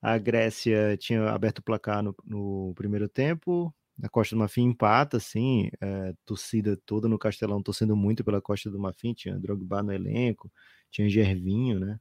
[0.00, 3.74] A Grécia tinha aberto o placar no, no primeiro tempo.
[4.02, 8.70] A Costa do Marfim empata, assim, é, torcida toda no Castelão torcendo muito pela Costa
[8.70, 9.14] do Marfim.
[9.14, 10.52] Tinha Drogba no elenco,
[10.90, 11.98] tinha Gervinho, né?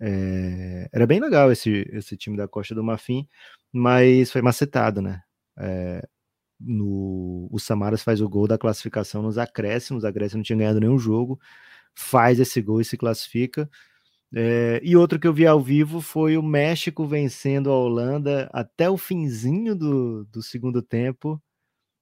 [0.00, 3.28] É, era bem legal esse, esse time da Costa do Marfim,
[3.72, 5.22] mas foi macetado, né?
[5.58, 6.06] É,
[6.66, 10.04] no, o Samaras faz o gol da classificação nos acréscimos.
[10.04, 11.38] A Grécia não tinha ganhado nenhum jogo,
[11.94, 13.68] faz esse gol e se classifica.
[14.36, 18.90] É, e outro que eu vi ao vivo foi o México vencendo a Holanda até
[18.90, 21.40] o finzinho do, do segundo tempo.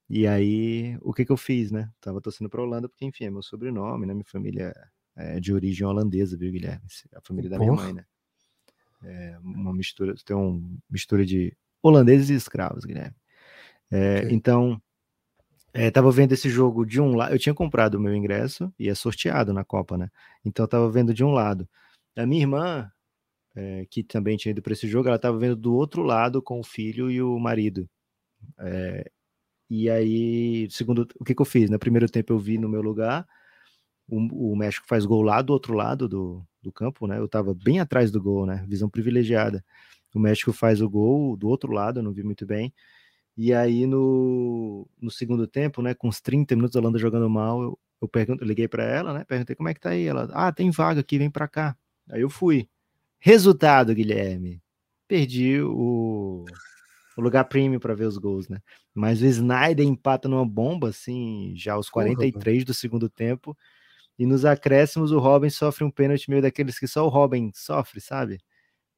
[0.09, 1.91] E aí, o que que eu fiz, né?
[2.01, 4.15] Tava torcendo para Holanda porque, enfim, é meu sobrenome, né?
[4.15, 4.75] Minha família
[5.17, 6.87] é de origem holandesa, viu, Guilherme?
[7.15, 8.05] A família da minha mãe, né?
[9.05, 13.17] É uma mistura, tem uma mistura de holandeses e escravos, Guilherme.
[13.93, 14.33] É.
[14.33, 14.81] Então,
[15.75, 17.35] é, tava vendo esse jogo de um lado.
[17.35, 20.11] Eu tinha comprado o meu ingresso e é sorteado na Copa, né?
[20.45, 21.69] Então, eu tava vendo de um lado.
[22.17, 22.91] A minha irmã,
[23.55, 26.61] é, que também tinha ido para esse jogo, ela tava vendo do outro lado com
[26.61, 27.89] o filho e o marido.
[28.59, 29.11] É,
[29.71, 31.71] e aí, segundo o que, que eu fiz?
[31.71, 33.27] No primeiro tempo, eu vi no meu lugar.
[34.09, 37.19] O, o México faz gol lá do outro lado do, do campo, né?
[37.19, 38.65] Eu tava bem atrás do gol, né?
[38.69, 39.65] Visão privilegiada.
[40.15, 42.73] O México faz o gol do outro lado, eu não vi muito bem.
[43.37, 47.63] E aí no, no segundo tempo, né, com uns 30 minutos a Holanda jogando mal,
[47.63, 50.29] eu, eu, pergunto, eu liguei para ela, né, perguntei como é que tá aí, ela,
[50.33, 51.77] ah, tem vaga aqui, vem para cá.
[52.11, 52.69] Aí eu fui.
[53.19, 54.61] Resultado, Guilherme,
[55.09, 56.45] perdi o,
[57.17, 58.61] o lugar premium para ver os gols, né?
[58.93, 63.57] Mas o Snyder empata numa bomba assim, já aos 43 Porra, do segundo tempo.
[64.19, 68.01] E nos acréscimos o Robin sofre um pênalti meio daqueles que só o Robin sofre,
[68.01, 68.41] sabe?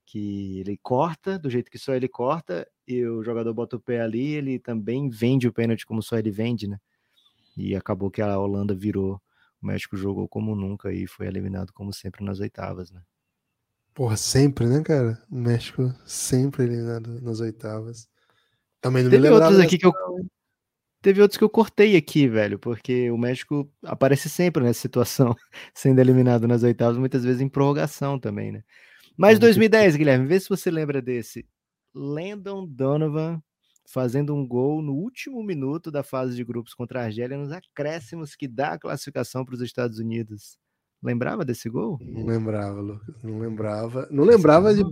[0.06, 4.00] que ele corta do jeito que só ele corta e o jogador bota o pé
[4.00, 6.78] ali, ele também vende o pênalti como só ele vende, né?
[7.56, 9.20] E acabou que a Holanda virou,
[9.62, 13.00] o México jogou como nunca e foi eliminado como sempre nas oitavas, né?
[13.94, 15.22] Porra, sempre, né, cara?
[15.30, 18.08] O México sempre eliminado nas oitavas.
[18.80, 19.92] Também não Teve me outros aqui que eu.
[21.00, 25.36] Teve outros que eu cortei aqui, velho, porque o México aparece sempre nessa situação,
[25.74, 28.64] sendo eliminado nas oitavas, muitas vezes em prorrogação também, né?
[29.16, 31.46] Mas Muito 2010, Guilherme, vê se você lembra desse.
[31.94, 33.40] Landon Donovan
[33.86, 38.34] fazendo um gol no último minuto da fase de grupos contra a Argélia, nos acréscimos
[38.34, 40.56] que dá a classificação para os Estados Unidos.
[41.02, 41.98] Lembrava desse gol?
[42.00, 43.22] Não lembrava, Lucas.
[43.22, 44.08] Não lembrava.
[44.10, 44.82] Não lembrava de.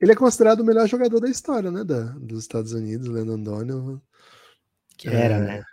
[0.00, 1.84] Ele é considerado o melhor jogador da história, né?
[1.84, 4.00] Da, dos Estados Unidos, Landon Donovan.
[4.96, 5.40] Que era, É.
[5.40, 5.64] né?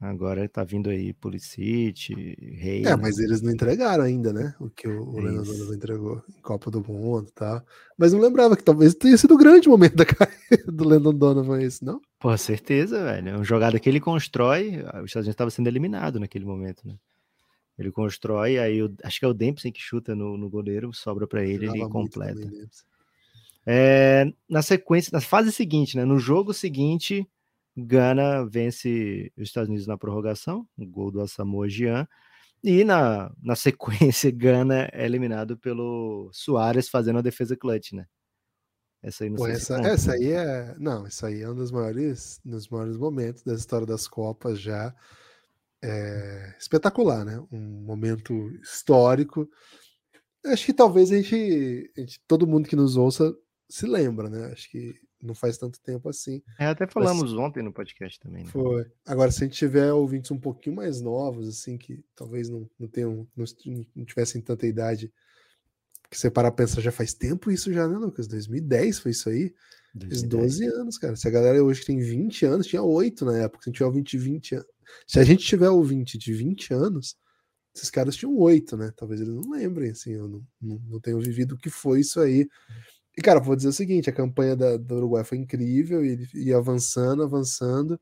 [0.00, 2.14] Agora tá vindo aí Pulisic,
[2.56, 2.86] Rei.
[2.86, 4.54] É, mas eles não entregaram ainda, né?
[4.58, 5.44] O que o, o É isso.
[5.52, 7.62] Donovan entregou em Copa do Mundo e tal.
[7.98, 11.60] Mas não lembrava que talvez tenha sido o grande momento da carreira do Landon Donovan
[11.60, 12.00] esse, não?
[12.18, 13.28] Pô, certeza, velho.
[13.28, 14.76] É uma jogada que ele constrói.
[14.78, 16.96] Os Estados Unidos estava sendo eliminado naquele momento, né?
[17.78, 21.26] Ele constrói, aí o- acho que é o Dempsey que chuta no, no goleiro, sobra
[21.26, 22.40] para ele, ele completa.
[22.40, 22.66] também, né?
[23.66, 26.04] É, na sequência, na fase seguinte, né?
[26.06, 27.26] No jogo seguinte,
[27.86, 32.06] Gana vence os Estados Unidos na prorrogação, o gol do Asamoah Gyan.
[32.62, 38.06] E na, na sequência, Gana é eliminado pelo Soares fazendo a defesa clutch, né?
[39.02, 40.74] Essa aí não Pô, essa, essa aí é.
[40.78, 44.94] Não, isso aí é um dos maiores, dos maiores momentos da história das Copas já.
[45.82, 47.42] É, espetacular, né?
[47.50, 49.48] Um momento histórico.
[50.44, 53.34] Acho que talvez a gente, a gente- Todo mundo que nos ouça
[53.70, 54.52] se lembra, né?
[54.52, 56.42] Acho que não faz tanto tempo assim.
[56.58, 58.44] É, até falamos ontem no podcast também.
[58.44, 58.50] Né?
[58.50, 58.86] Foi.
[59.06, 62.88] Agora, se a gente tiver ouvintes um pouquinho mais novos, assim, que talvez não, não
[62.88, 63.44] tenham, não,
[63.94, 65.12] não tivessem tanta idade,
[66.10, 68.26] que você parar pra pensar, já faz tempo isso já, né, Lucas?
[68.26, 69.54] 2010 foi isso aí?
[69.98, 71.16] Fez 12 anos, cara.
[71.16, 73.62] Se a galera hoje tem 20 anos, tinha 8 na época.
[73.64, 74.66] Se a gente tiver ouvinte de 20 anos.
[75.06, 77.16] Se a gente tiver ouvinte de 20 anos,
[77.74, 78.92] esses caras tinham 8, né?
[78.96, 82.20] Talvez eles não lembrem, assim, eu não, não, não tenho vivido o que foi isso
[82.20, 82.48] aí.
[83.20, 86.28] E, cara, vou dizer o seguinte: a campanha da, do Uruguai foi incrível, e ele
[86.32, 88.00] ia avançando, avançando,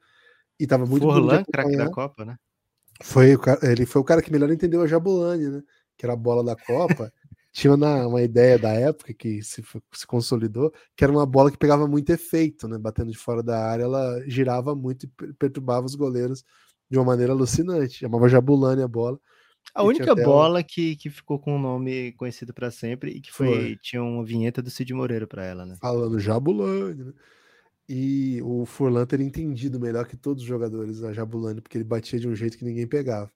[0.61, 1.91] e tava muito Forlan, craque da.
[1.91, 2.37] Copa, né?
[3.03, 5.63] Foi ele foi o cara que melhor entendeu a Jabulani, né?
[5.97, 7.13] Que era a bola da Copa.
[7.53, 11.59] Tinha uma, uma ideia da época que se, se consolidou, que era uma bola que
[11.59, 12.79] pegava muito efeito, né?
[12.79, 16.45] Batendo de fora da área, ela girava muito e per- perturbava os goleiros
[16.89, 17.99] de uma maneira alucinante.
[17.99, 19.19] Chamava Jabulani a bola.
[19.75, 23.33] A única o- bola que, que ficou com um nome conhecido para sempre e que
[23.33, 23.79] foi, Foi.
[23.81, 25.77] tinha uma vinheta do Cid Moreira para ela, né?
[25.81, 27.13] falando Jabulani, né?
[27.89, 32.19] E o Furlan teria entendido melhor que todos os jogadores a Jabulani, porque ele batia
[32.21, 33.31] de um jeito que ninguém pegava.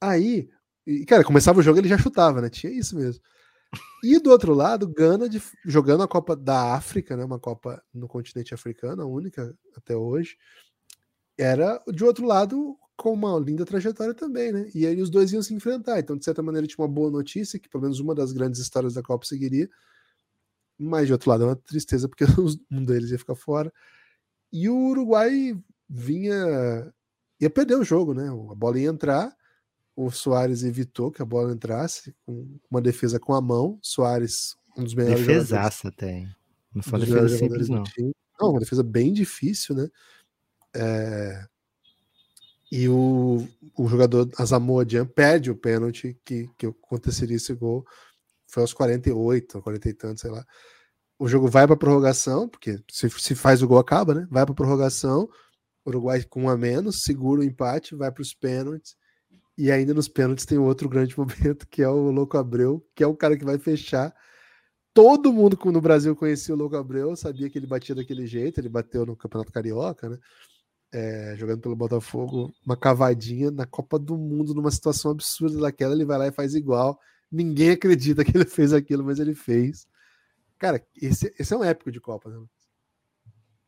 [0.00, 0.48] Aí,
[0.86, 2.48] e, cara, começava o jogo ele já chutava, né?
[2.50, 3.22] Tinha isso mesmo.
[4.02, 7.24] E do outro lado, Gana de- jogando a Copa da África, né?
[7.24, 10.36] Uma Copa no continente africano, a única até hoje.
[11.38, 14.68] Era de outro lado com uma linda trajetória também, né?
[14.74, 16.00] E aí os dois iam se enfrentar.
[16.00, 18.94] Então, de certa maneira, tinha uma boa notícia, que pelo menos uma das grandes histórias
[18.94, 19.70] da Copa seguiria.
[20.76, 22.24] Mas de outro lado é uma tristeza, porque
[22.68, 23.72] um deles ia ficar fora.
[24.52, 25.56] E o Uruguai
[25.88, 26.92] vinha.
[27.40, 28.28] ia perder o jogo, né?
[28.28, 29.32] A bola ia entrar.
[29.94, 33.78] O Soares evitou que a bola entrasse, com uma defesa com a mão.
[33.80, 36.28] Soares, um dos melhores Defesaça tem.
[36.74, 37.84] Não foi defesa simples, não.
[38.40, 39.88] Não, uma defesa bem difícil, né?
[40.74, 41.46] É,
[42.70, 43.46] E o,
[43.76, 47.84] o jogador Asamoah Gyan perde o pênalti que, que aconteceria esse gol.
[48.46, 50.44] Foi aos 48, 40 e tanto, sei lá.
[51.18, 54.28] O jogo vai para prorrogação, porque se, se faz o gol acaba, né?
[54.30, 55.28] Vai para prorrogação.
[55.86, 58.94] Uruguai com um a menos, segura o empate, vai para os pênaltis.
[59.56, 63.06] E ainda nos pênaltis tem outro grande momento, que é o Louco Abreu, que é
[63.06, 64.14] o cara que vai fechar
[64.98, 68.68] todo mundo no Brasil conhecia o Louco Abreu, sabia que ele batia daquele jeito, ele
[68.68, 70.18] bateu no Campeonato Carioca, né?
[70.92, 76.04] É, jogando pelo Botafogo, uma cavadinha na Copa do Mundo, numa situação absurda daquela, ele
[76.04, 76.98] vai lá e faz igual.
[77.30, 79.86] Ninguém acredita que ele fez aquilo, mas ele fez.
[80.58, 82.44] Cara, esse, esse é um épico de Copa, né?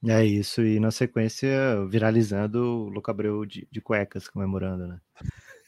[0.08, 1.50] É isso, e na sequência,
[1.86, 4.98] viralizando o Louco Abreu de, de cuecas, comemorando, né?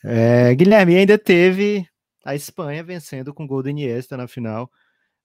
[0.02, 1.86] É, Guilherme, ainda teve
[2.24, 4.70] a Espanha vencendo com o gol do Iniesta na final.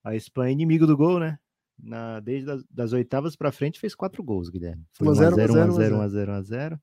[0.04, 1.40] A Espanha, inimigo do gol, né?
[1.80, 4.84] Na, desde as das oitavas para frente, fez quatro gols, Guilherme.
[4.94, 6.80] Foi 1 a 0, 1x0, 1 a 1x0, 1x0, 1x0.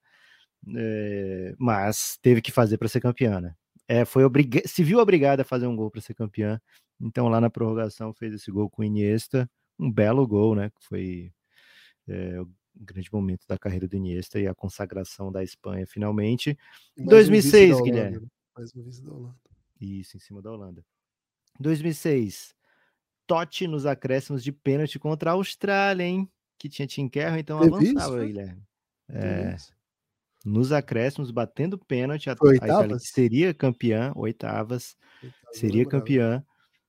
[0.77, 3.55] É, mas teve que fazer para ser campeã, né?
[3.87, 6.61] É, foi obriga se viu obrigada a fazer um gol para ser campeã.
[7.01, 9.51] Então, lá na prorrogação, fez esse gol com o Iniesta.
[9.79, 10.71] Um belo gol, né?
[10.71, 11.33] Que foi
[12.09, 16.57] é, o grande momento da carreira do Iniesta e a consagração da Espanha, finalmente.
[16.97, 18.21] Mais um 2006, vice da Holanda, Guilherme.
[18.21, 18.29] né?
[18.57, 19.37] Mais um vice da Holanda.
[19.81, 20.85] Isso, em cima da Holanda.
[21.61, 22.55] 2006,
[23.27, 26.29] Totti nos acréscimos de pênalti contra a Austrália, hein?
[26.59, 28.63] Que tinha Tim Kerr, então Teve avançava, isso, Guilherme.
[29.09, 29.57] É,
[30.45, 36.45] nos acréscimos, batendo pênalti, a, a Itália que seria campeã, oitavas, Oitavas, seria campeã,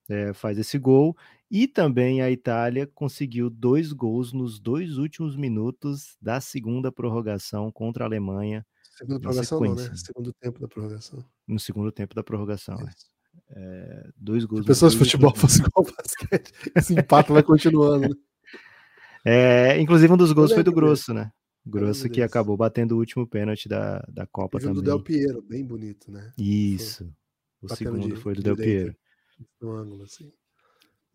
[0.10, 1.16] é, faz esse gol.
[1.50, 8.04] E também a Itália conseguiu dois gols nos dois últimos minutos da segunda prorrogação contra
[8.04, 8.66] a Alemanha,
[8.98, 9.92] Segunda prorrogação não, né?
[9.96, 11.26] Segundo tempo da prorrogação.
[11.48, 12.80] no segundo tempo da prorrogação.
[12.80, 13.15] é.
[13.50, 14.14] Isso.
[14.18, 14.60] Dois Se gols.
[14.62, 18.10] nos pessoas de futebol fosse igual ao basquete, esse empate vai continuando.
[18.10, 18.16] Né?
[19.24, 21.32] É, inclusive um dos gols foi do Grosso, né?
[21.66, 24.84] Grosso que acabou batendo o último pênalti da, da Copa um do também.
[24.84, 26.32] Del Piero, bem bonito, né?
[26.38, 27.06] Isso.
[27.62, 28.56] O Batendo segundo de- foi do de Del.
[28.56, 28.96] Piero.
[29.60, 30.32] No ângulo, assim.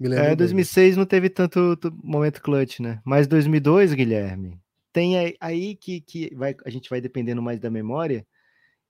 [0.03, 3.01] É, bem, 2006 não teve tanto, momento clutch, né?
[3.05, 4.59] Mas 2002, Guilherme,
[4.93, 8.27] tem aí, aí que, que vai, a gente vai dependendo mais da memória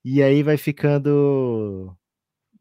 [0.05, 1.95] e aí vai ficando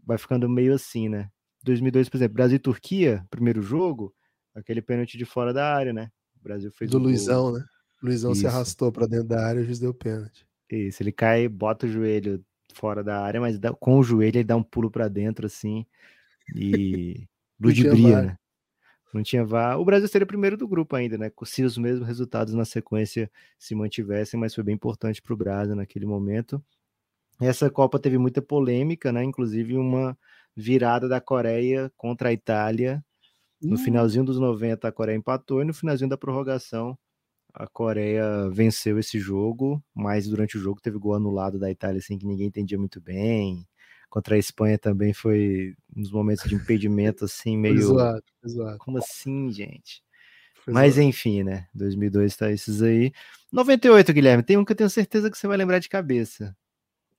[0.09, 1.29] vai ficando meio assim, né?
[1.63, 4.11] 2002, por exemplo, Brasil e Turquia, primeiro jogo,
[4.55, 6.09] aquele pênalti de fora da área, né?
[6.39, 7.09] O Brasil fez do o gol.
[7.09, 7.63] Luizão, né?
[8.01, 8.47] Luizão se Isso.
[8.47, 10.47] arrastou pra dentro da área e o juiz deu pênalti.
[10.71, 12.43] Isso, ele cai, bota o joelho
[12.73, 15.85] fora da área, mas dá- com o joelho ele dá um pulo pra dentro assim
[16.55, 17.27] e
[17.61, 18.37] ludibria, né?
[19.13, 19.79] Não tinha VAR.
[19.79, 21.31] O Brasil seria o primeiro do grupo ainda, né?
[21.45, 23.29] Se os mesmos resultados na sequência
[23.59, 26.63] se mantivessem, mas foi bem importante para o Brasil naquele momento.
[27.39, 29.23] Essa Copa teve muita polêmica, né?
[29.23, 30.17] Inclusive uma
[30.55, 33.03] virada da Coreia contra a Itália.
[33.61, 36.97] No Hum, finalzinho dos 90, a Coreia empatou e no finalzinho da prorrogação,
[37.53, 42.17] a Coreia venceu esse jogo, mas durante o jogo teve gol anulado da Itália, assim,
[42.17, 43.67] que ninguém entendia muito bem.
[44.09, 47.75] Contra a Espanha também foi uns momentos de impedimento, assim, meio.
[47.75, 48.23] foi zoado.
[48.79, 50.03] Como assim, gente?
[50.65, 51.67] foi Mas enfim, né?
[51.73, 53.11] 2002 tá esses aí.
[53.51, 56.55] 98, Guilherme, tem um que eu tenho certeza que você vai lembrar de cabeça.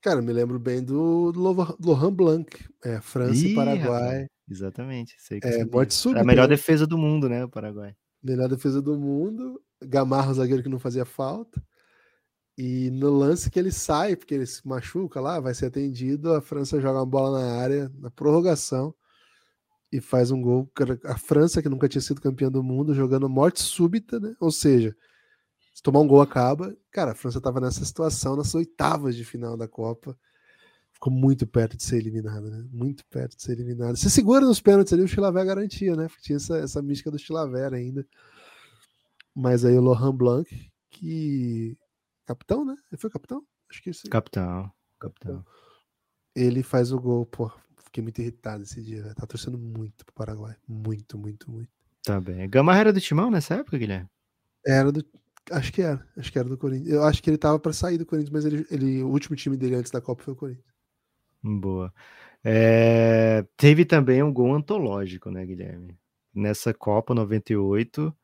[0.02, 2.48] Cara, me lembro bem do Laurent Blanc.
[2.82, 4.26] É, França Ih, e Paraguai.
[4.48, 5.14] Exatamente.
[5.18, 6.20] Sei que É, Era súbita.
[6.22, 6.56] a melhor né?
[6.56, 7.44] defesa do mundo, né?
[7.44, 7.94] O Paraguai.
[8.22, 9.60] Melhor defesa do mundo.
[9.82, 11.62] Gamarra, zagueiro que não fazia falta.
[12.56, 16.42] E no lance que ele sai, porque ele se machuca lá, vai ser atendido, a
[16.42, 18.94] França joga uma bola na área, na prorrogação,
[19.90, 20.70] e faz um gol.
[21.04, 24.34] A França, que nunca tinha sido campeã do mundo, jogando morte súbita, né?
[24.40, 24.94] Ou seja,
[25.80, 26.76] se tomar um gol acaba.
[26.90, 30.14] Cara, a França estava nessa situação nas oitavas de final da Copa.
[30.92, 32.68] Ficou muito perto de ser eliminada, né?
[32.70, 33.96] Muito perto de ser eliminada.
[33.96, 36.06] Se segura nos pênaltis ali, o Chilaver garantia, né?
[36.06, 38.06] Porque tinha essa, essa mística do Chilaver ainda.
[39.34, 41.78] Mas aí o Laurent Blanc, que.
[42.26, 42.76] Capitão, né?
[42.92, 43.42] Ele foi capitão?
[43.70, 44.10] Acho que sim.
[44.10, 44.70] Capitão.
[44.98, 45.42] Capitão.
[46.36, 47.50] Ele faz o gol, pô.
[47.78, 49.14] Fiquei muito irritado esse dia, velho.
[49.14, 50.56] Tá torcendo muito pro Paraguai.
[50.68, 51.70] Muito, muito, muito.
[52.04, 52.46] Tá bem.
[52.50, 54.10] Gamarra era do Timão nessa época, Guilherme?
[54.66, 55.02] Era do.
[55.50, 56.06] Acho que era.
[56.16, 56.92] Acho que era do Corinthians.
[56.92, 59.56] Eu acho que ele tava pra sair do Corinthians, mas ele, ele, o último time
[59.56, 60.70] dele antes da Copa foi o Corinthians.
[61.42, 61.92] Boa.
[62.42, 65.98] É, teve também um gol antológico, né, Guilherme?
[66.34, 68.14] Nessa Copa 98,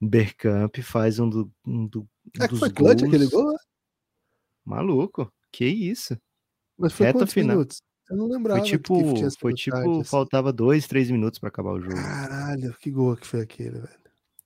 [0.00, 2.06] Bergkamp faz um, do, um, do, um
[2.40, 3.14] É que dos foi clutch gols.
[3.14, 3.58] aquele gol, né?
[4.64, 6.16] Maluco, que isso?
[6.78, 7.56] Mas foi Reta final.
[7.56, 7.82] minutos?
[8.10, 10.04] Eu não lembrava Foi que tipo, tinha sido foi tarde, tipo, assim.
[10.04, 11.94] faltava dois, três minutos para acabar o jogo.
[11.94, 14.01] Caralho, que gol que foi aquele, velho.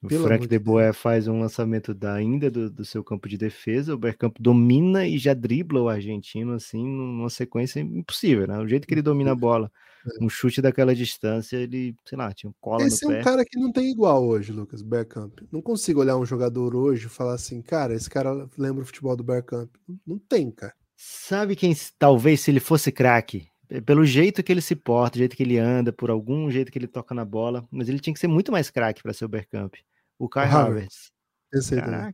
[0.06, 3.36] O pelo Frank de Boer faz um lançamento da ainda do, do seu campo de
[3.36, 8.58] defesa, o Bergkamp domina e já dribla o argentino assim numa sequência impossível, né?
[8.58, 9.70] O jeito que ele domina a bola,
[10.20, 13.24] um chute daquela distância, ele, sei lá, tinha um cola Esse é no um pé.
[13.24, 15.40] cara que não tem igual hoje, Lucas, Bergkamp.
[15.50, 19.16] Não consigo olhar um jogador hoje e falar assim, cara, esse cara lembra o futebol
[19.16, 19.70] do Bergkamp.
[20.06, 20.72] Não- tem, cara.
[20.96, 25.18] Sabe quem, talvez, se ele fosse craque, pe- pelo jeito que ele se porta, o
[25.18, 28.14] jeito que ele anda, por algum jeito que ele toca na bola, mas ele tinha
[28.14, 29.74] que ser muito mais craque para ser o Bergkamp.
[30.18, 31.10] O Kai Havertz.
[31.68, 32.12] Também.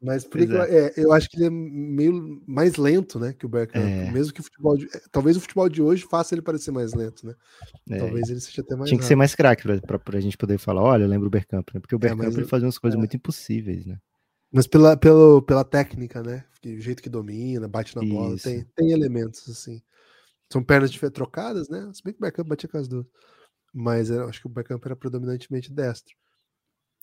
[0.00, 3.46] Mas por Pois que é, eu acho que ele é meio mais lento, né, que
[3.46, 3.82] o Bergkamp.
[3.82, 4.10] É.
[4.12, 6.92] Mesmo que o futebol de, é, talvez o futebol de hoje faça ele parecer mais
[6.92, 7.34] lento, né?
[7.90, 9.18] É, Talvez ele seja até mais tinha que ser rápido.
[9.18, 11.80] mais craque pra, pra gente poder falar, olha, eu lembro o Bergkamp, né?
[11.80, 12.98] Porque o Bergkamp mas ele fazia umas coisas é.
[12.98, 13.98] muito impossíveis, né?
[14.52, 16.44] Mas pela, pelo, pela técnica, né?
[16.64, 18.44] O jeito que domina, bate na bola, Isso.
[18.44, 19.80] tem, tem elementos assim.
[20.52, 21.90] São pernas dife- trocadas, né?
[21.92, 23.06] Se bem que o Bergkamp batia com as duas.
[23.72, 26.14] Mas eu acho que o Bergkamp era predominantemente destro.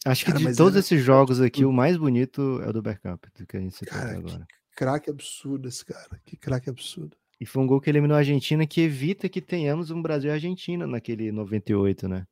[0.05, 1.69] Acho Cara, que de todos era esses jogos aqui, absurdo.
[1.69, 4.47] o mais bonito é o do Bergkamp, do que a gente citou Cara, que agora.
[4.75, 6.19] craque absurdo esse cara.
[6.25, 7.15] Que craque absurdo.
[7.39, 10.33] E foi um gol que eliminou a Argentina, que evita que tenhamos um Brasil e
[10.33, 12.25] Argentina naquele 98, né?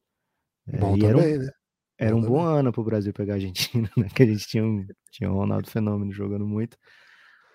[0.68, 1.52] É, Bom e era um, também, né?
[1.98, 2.60] era Bom um bom também.
[2.60, 4.08] ano pro Brasil pegar a Argentina, né?
[4.14, 6.78] Que a gente tinha, um, tinha o Ronaldo Fenômeno jogando muito.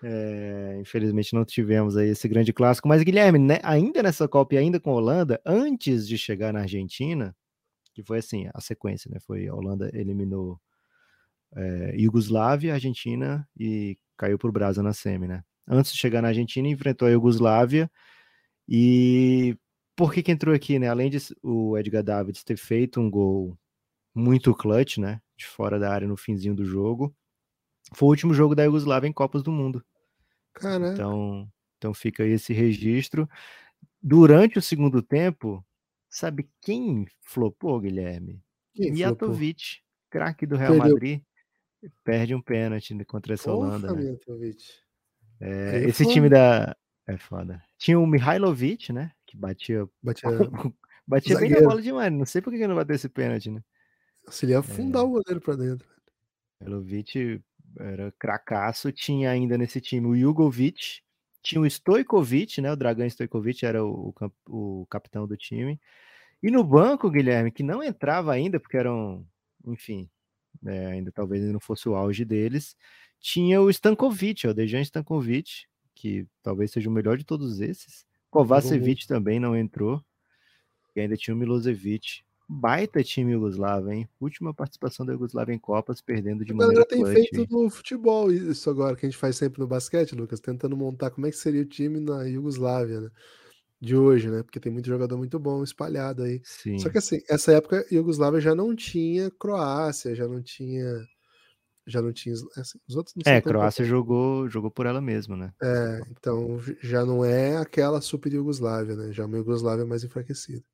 [0.03, 2.89] É, infelizmente não tivemos aí esse grande clássico.
[2.89, 6.61] Mas, Guilherme, né, ainda nessa Copa e ainda com a Holanda, antes de chegar na
[6.61, 7.35] Argentina,
[7.97, 9.19] que foi assim, a sequência, né?
[9.21, 10.61] Foi a Holanda eliminou
[11.55, 15.43] é, Iugoslávia, Argentina e caiu por Brasa na semi, né?
[15.67, 17.91] Antes de chegar na Argentina, enfrentou a Iugoslávia
[18.69, 19.57] e
[19.97, 20.91] por que, que entrou aqui, né?
[20.91, 23.59] Além de o Edgar Davids ter feito um gol
[24.15, 25.23] muito clutch, né?
[25.35, 27.17] De fora da área no finzinho do jogo.
[27.95, 29.83] Foi o último jogo da Yugoslávia em Copas do Mundo.
[30.53, 30.93] Caraca.
[30.93, 33.27] Então, então fica aí esse registro.
[34.03, 35.65] Durante o segundo tempo,
[36.09, 38.43] sabe quem flopou, Guilherme?
[38.75, 38.91] Quem?
[38.91, 39.81] Mijatovic,
[40.11, 40.93] craque do Real Perdeu.
[40.93, 41.23] Madrid,
[42.05, 43.89] perde um pênalti contra essa Holanda.
[43.89, 44.11] Porra, né?
[44.11, 44.65] Mijatovic.
[45.41, 46.15] É, é esse foda.
[46.15, 46.77] time da.
[47.07, 47.63] É foda.
[47.79, 49.13] Tinha o Mihailovic, né?
[49.27, 49.89] Que batia.
[50.03, 50.29] Batia,
[51.07, 52.13] batia bem na bola demais.
[52.13, 53.63] Não sei por que ele não bateu esse pênalti, né?
[54.29, 55.89] se ele ia afundar o goleiro pra dentro.
[56.61, 57.41] Mihailovic
[57.79, 58.91] era cracaço.
[58.91, 61.01] Tinha ainda nesse time o Jugovic.
[61.47, 62.73] Tinha o Stojkovic, né?
[62.73, 64.13] O Dragan Stojkovic era o,
[64.49, 65.81] o o capitão do time.
[66.43, 69.25] E no banco, Guilherme, que não entrava ainda, porque eram,
[69.65, 70.11] enfim,
[70.67, 72.77] é, ainda talvez não fosse o auge deles,
[73.21, 78.05] tinha o Stankovic, o Dejan Stankovic, que talvez seja o melhor de todos esses.
[78.29, 80.05] Kovacevic também não entrou.
[80.97, 82.25] E ainda tinha o Milosevic.
[82.49, 84.09] Baita time Yugoslavo, hein?
[84.21, 88.31] Última participação da Yugoslávia em Copas, perdendo de A maneira galera tem feito no futebol
[88.31, 91.37] isso agora, que a gente faz sempre no basquete, Lucas, tentando montar como é que
[91.37, 93.11] seria o time na Iugoslávia, né?
[93.81, 94.45] De hoje, né?
[94.45, 96.41] Porque tem muito jogador muito bom espalhado aí.
[96.45, 96.79] Sim.
[96.79, 101.05] Só que assim, essa época a Iugoslávia já não tinha Croácia, já não tinha.
[101.89, 102.35] Já não tinha.
[102.57, 105.53] assim, os outros É, Croácia jogou, jogou por ela mesma, né?
[105.63, 109.13] É, então já não é aquela super Iugoslávia, né?
[109.13, 110.65] Já é uma Iugoslávia mais enfraquecida.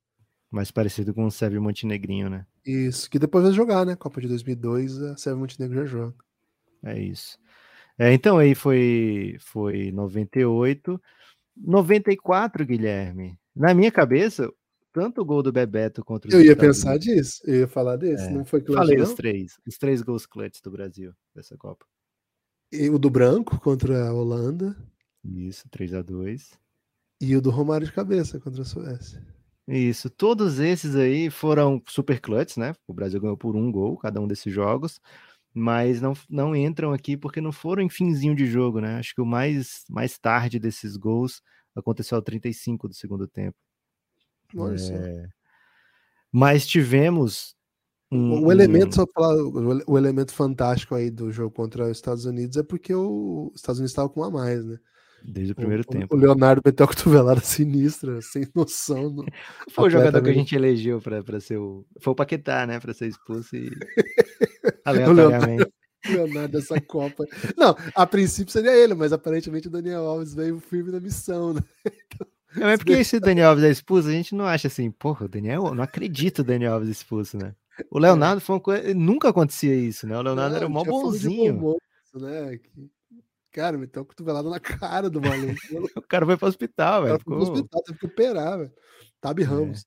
[0.53, 2.47] Mais parecido com o Sérvio Montenegrinho, né?
[2.65, 3.97] Isso, que depois vai jogar, né?
[3.97, 6.15] Copa de 2002, a Sérvia Montenegro já joga.
[6.85, 7.39] É isso.
[7.99, 11.01] É, então aí foi, foi 98.
[11.57, 13.39] 94, Guilherme.
[13.55, 14.51] Na minha cabeça,
[14.93, 17.69] tanto o gol do Bebeto contra os Eu ia Estados pensar Unidos- disso, eu ia
[17.69, 19.05] falar desse, É, não foi clutch, Falei não?
[19.05, 21.87] os três, os três gols clutch do Brasil dessa Copa.
[22.71, 24.75] E o do Branco contra a Holanda
[25.25, 26.59] Isso, 3 a 2
[27.21, 29.25] e o do Romário de cabeça contra a Suécia.
[29.69, 32.75] Isso, todos esses aí foram super clutch, né?
[32.87, 35.01] O Brasil ganhou por um gol cada um desses jogos,
[35.55, 38.97] mas não, não entram aqui porque não foram em finzinho de jogo, né?
[38.99, 41.41] Acho que o mais, mais tarde desses gols
[41.77, 43.57] aconteceu ao 35 do segundo tempo.
[44.79, 44.95] Só.
[44.95, 45.29] É,
[46.31, 47.55] Mas tivemos
[48.11, 49.37] um, O elemento, só falar,
[49.87, 53.79] o elemento fantástico aí do jogo contra os Estados Unidos é porque o- os Estados
[53.79, 54.79] Unidos estavam com um a mais, né?
[55.25, 56.14] Desde o primeiro o, tempo.
[56.14, 59.11] O Leonardo meteu a cotonvelada sinistra, sem noção.
[59.11, 59.25] no-
[59.70, 61.85] Foi o jogador que a gente elegeu para ser o.
[62.01, 62.79] Foi o Paquetá, né?
[62.81, 63.70] Para ser expulso e.
[64.87, 65.20] Leonardo.
[65.20, 65.73] aleatoriamente.
[66.09, 67.25] Leonardo dessa Copa.
[67.57, 71.61] Não, a princípio seria ele, mas aparentemente o Daniel Alves veio firme na missão, né?
[72.57, 75.29] Não, é porque esse Daniel Alves é expulso, a gente não acha assim, porra, o
[75.29, 77.55] Daniel, não acredito o Daniel Alves expulso, né?
[77.91, 78.93] O Leonardo foi uma coisa.
[78.95, 80.18] Nunca acontecia isso, né?
[80.18, 81.77] O Leonardo era Não, mó fama de bom bonzinho.
[82.16, 82.59] né?
[82.59, 82.91] Que-
[83.53, 85.55] Cara, meteu a cotovelada na cara do maluco.
[85.97, 87.19] O cara foi pro hospital, velho.
[87.19, 88.73] ficou Ficou, hospital, teve que operar, velho.
[89.21, 89.85] Tabi Ramos.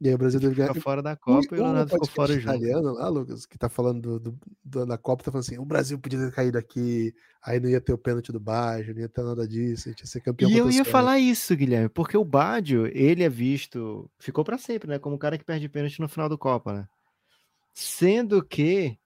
[0.00, 0.74] E aí o Brasil ficou ganhar.
[0.74, 2.42] fora da Copa e o Leonardo ficou fora junto.
[2.42, 5.64] italiano lá, Lucas, que tá falando do, do- do- da Copa, tá falando assim: o
[5.64, 9.08] Brasil podia ter caído aqui, aí não ia ter o pênalti do Baggio, não ia
[9.08, 12.16] ter nada disso, a gente ia ser campeão E eu ia falar isso, Guilherme, porque
[12.16, 15.00] o Baggio, ele é visto, ficou pra sempre, né?
[15.00, 16.88] Como o cara que perde pênalti no final do Copa, né?
[17.74, 18.96] Sendo que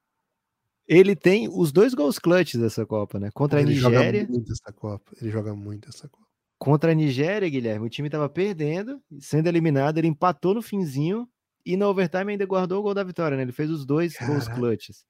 [0.86, 3.30] ele tem os dois gols clutch dessa Copa, né?
[3.32, 4.26] Contra a Ele joga Nigéria.
[4.28, 5.12] muito essa Copa.
[5.20, 6.26] Ele joga muito essa Copa.
[6.58, 11.28] Contra a Nigéria, Guilherme, o time tava perdendo, sendo eliminado, ele empatou no finzinho
[11.66, 13.42] e no overtime ainda guardou o gol da vitória, né?
[13.42, 14.54] Ele fez os dois gols Caraca.
[14.54, 15.04] clutches.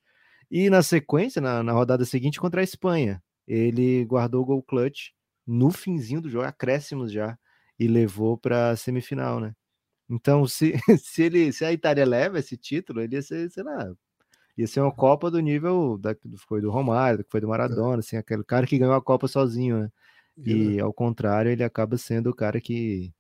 [0.51, 5.11] E na sequência, na, na rodada seguinte contra a Espanha, ele guardou o gol clutch
[5.47, 7.39] no finzinho do jogo, acréscimos já,
[7.79, 9.55] e levou para a semifinal, né?
[10.09, 13.93] Então, se, se, ele, se a Itália leva esse título, ele ia ser, sei lá,
[14.57, 17.99] ia ser uma Copa do nível da, que foi do Romário, que foi do Maradona,
[18.01, 19.91] assim, aquele cara que ganhou a Copa sozinho, né?
[20.75, 23.13] E ao contrário, ele acaba sendo o cara que,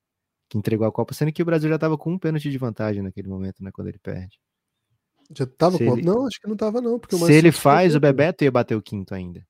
[0.48, 3.02] que entregou a Copa, sendo que o Brasil já estava com um pênalti de vantagem
[3.02, 3.70] naquele momento, né?
[3.72, 4.38] Quando ele perde.
[5.34, 5.92] Já tava se com.
[5.96, 6.98] ele- Não, acho que não tava, não.
[6.98, 8.16] Porque Se ele faz, o dentro.
[8.16, 9.46] Bebeto ia bater o quinto ainda.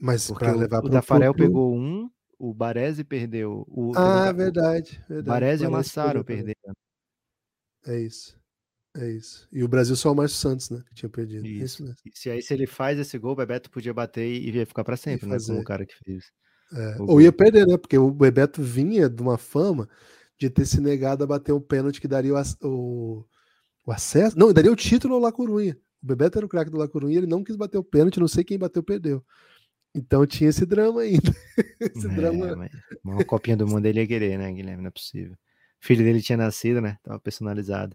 [0.00, 2.08] Mas Porque o, levar o Tafarel pro- pegou um,
[2.38, 3.64] o Baresi perdeu.
[3.68, 5.02] O, Ah, o- verdade.
[5.08, 5.28] Verdade.
[5.28, 6.74] Baresi e o Massaro perderam.
[7.86, 8.38] É isso.
[8.98, 9.46] É isso.
[9.52, 10.82] E o Brasil só o Márcio Santos, né?
[10.88, 11.44] Que tinha perdido.
[11.44, 11.82] É Isso.
[11.84, 11.96] mesmo.
[12.04, 14.82] E se aí se ele faz esse gol, o Bebeto podia bater e ia ficar
[14.82, 15.36] para sempre, né?
[15.46, 16.24] Como o cara que fez.
[16.72, 17.20] É, Ou gol.
[17.20, 17.76] ia perder, né?
[17.78, 19.88] Porque o Bebeto vinha de uma fama
[20.38, 23.24] de ter se negado a bater o pênalti que daria o, o,
[23.86, 24.38] o acesso.
[24.38, 25.76] Não, daria o título ao La Corunha.
[26.02, 28.28] O Bebeto era o craque do La Corunha, ele não quis bater o pênalti, não
[28.28, 29.24] sei quem bateu, perdeu.
[29.94, 31.32] Então tinha esse drama ainda.
[31.80, 32.68] esse É, drama.
[33.04, 34.82] uma copinha do mundo ele ia querer, né, Guilherme?
[34.82, 35.34] Não é possível.
[35.82, 36.98] O filho dele tinha nascido, né?
[37.02, 37.94] Tava personalizado.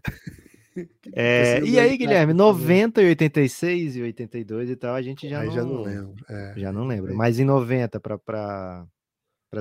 [1.12, 2.82] É, e aí, Guilherme, craque também.
[2.84, 6.14] 90 e 86 e 82 e tal, a gente já Aí não, já não lembro.
[6.28, 6.54] É.
[6.56, 7.14] já não lembra.
[7.14, 8.86] Mas em 90, para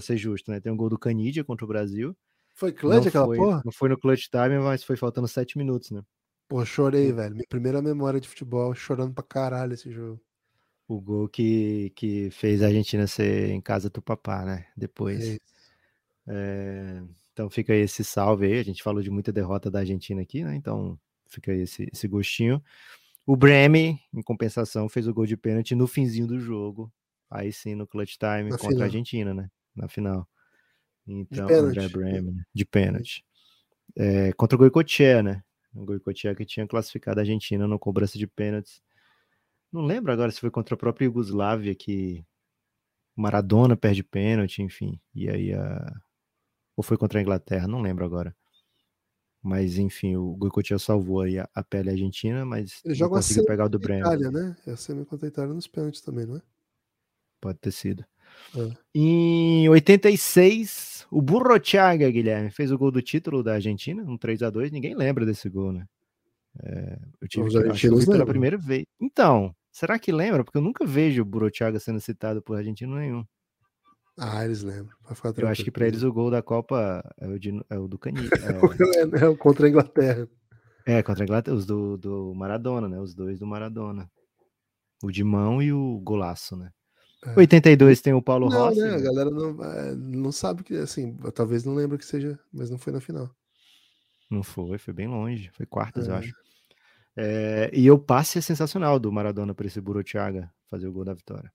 [0.02, 0.60] ser justo, né?
[0.60, 2.16] Tem um gol do Canidia contra o Brasil.
[2.56, 3.62] Foi clutch não aquela foi, porra?
[3.66, 6.02] Não foi no clutch time, mas foi faltando sete minutos, né?
[6.48, 7.34] Pô, chorei, velho.
[7.34, 10.22] Minha primeira memória de futebol, chorando pra caralho esse jogo.
[10.88, 14.68] O gol que, que fez a Argentina ser em casa do papá, né?
[14.76, 15.40] Depois.
[16.28, 17.02] É,
[17.32, 18.60] então fica aí esse salve aí.
[18.60, 20.56] A gente falou de muita derrota da Argentina aqui, né?
[20.56, 21.00] Então
[21.34, 22.64] fica aí esse, esse gostinho.
[23.26, 26.92] O Breme, em compensação, fez o gol de pênalti no finzinho do jogo.
[27.30, 28.82] Aí sim, no clutch time Na contra final.
[28.82, 29.50] a Argentina, né?
[29.76, 30.28] Na final.
[31.08, 31.80] Então, pênalti.
[31.80, 32.44] André Breme, né?
[32.54, 33.26] de pênalti.
[33.96, 35.44] É, contra o Goicoechea, né?
[35.74, 38.82] O Goicoechea que tinha classificado a Argentina no cobrança de pênaltis.
[39.72, 42.24] Não lembro agora se foi contra a própria Iugoslávia que
[43.16, 45.00] Maradona perde pênalti, enfim.
[45.16, 46.02] E aí a...
[46.76, 48.36] Ou foi contra a Inglaterra, não lembro agora.
[49.44, 53.66] Mas enfim, o Goicoechea salvou aí a, a pele argentina, mas Ele não conseguiu pegar
[53.66, 54.02] o do Bremen.
[54.02, 54.56] Itália, né?
[54.66, 56.42] É a semi contra a Itália nos pênaltis também, não é?
[57.42, 58.06] Pode ter sido.
[58.56, 58.72] É.
[58.96, 64.50] Em 86, o Burrochaga, Guilherme, fez o gol do título da Argentina, um 3 a
[64.50, 65.86] 2 Ninguém lembra desse gol, né?
[66.64, 68.86] É, eu tive Os que, eu pela primeira vez.
[68.98, 70.46] Então, será que lembra?
[70.46, 73.26] Porque eu nunca vejo o Burrochaga sendo citado por argentino nenhum.
[74.18, 74.96] Ah, eles lembram.
[75.38, 77.98] Eu acho que para eles o gol da Copa é o, de- é o do
[77.98, 78.20] Cani.
[79.20, 80.28] É, é o contra a Inglaterra.
[80.86, 83.00] É, é, contra a Inglaterra, os do, do Maradona, né?
[83.00, 84.10] Os dois do Maradona.
[85.04, 86.72] O de mão e o golaço, né?
[87.26, 87.34] É.
[87.40, 88.82] 82 tem o Paulo Não, Rossi.
[88.82, 88.90] né?
[88.90, 89.02] A né?
[89.02, 92.92] galera não, é, não sabe que, assim, talvez não lembre que seja, mas não foi
[92.94, 93.30] na final.
[94.30, 95.50] Não foi, foi bem longe.
[95.54, 96.18] Foi quartas, eu É.
[96.20, 96.34] acho.
[97.16, 101.14] É, e o passe é sensacional do Maradona para esse Burutiaga fazer o gol da
[101.14, 101.52] vitória.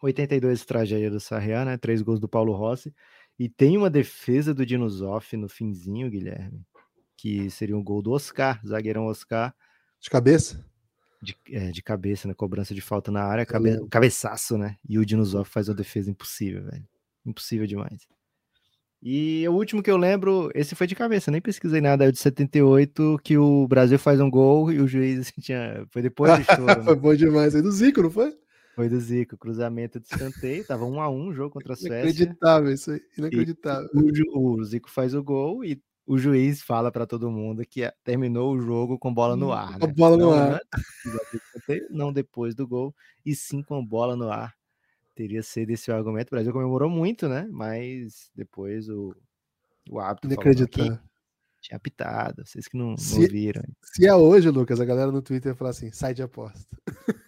[0.00, 1.76] 82 tragédia do Sarriá, né?
[1.76, 2.94] Três gols do Paulo Rossi.
[3.38, 6.62] E tem uma defesa do Dinosoff no finzinho, Guilherme,
[7.16, 9.54] que seria um gol do Oscar, zagueirão Oscar,
[10.00, 10.64] De cabeça?
[11.22, 12.34] de, é, de cabeça, né?
[12.34, 14.76] Cobrança de falta na área, cabe, cabeçaço, né?
[14.88, 16.86] E o Dinosoff faz uma defesa impossível, velho.
[17.24, 18.06] Impossível demais.
[19.02, 22.12] E o último que eu lembro, esse foi de cabeça, nem pesquisei nada, é o
[22.12, 25.86] de 78, que o Brasil faz um gol e o juiz assim, tinha.
[25.90, 26.44] Foi depois do
[26.84, 27.00] foi né?
[27.00, 27.54] bom demais.
[27.54, 28.34] Aí do Zico, não foi?
[28.80, 32.00] Foi do Zico, cruzamento de escanteio, tava um a um jogo contra a Suécia.
[32.02, 33.00] Inacreditável isso aí.
[33.18, 33.90] Inacreditável.
[34.32, 37.92] O, o Zico faz o gol e o juiz fala pra todo mundo que a-
[38.02, 39.78] terminou o jogo com bola no ar.
[39.78, 39.92] Com a né?
[39.94, 40.60] bola no não ar.
[41.04, 44.54] gol de escanteio, não depois do gol, e sim com bola no ar.
[45.14, 46.28] Teria sido esse o argumento.
[46.28, 47.46] O Brasil comemorou muito, né?
[47.50, 49.14] Mas depois o,
[49.90, 50.52] o árbitro falou, "Não, quem
[50.86, 50.98] Inacreditável.
[51.60, 53.62] tinha apitado, vocês que não, não Se- viram.
[53.82, 56.74] Se é hoje, Lucas, a galera no Twitter vai falar assim: sai de aposta.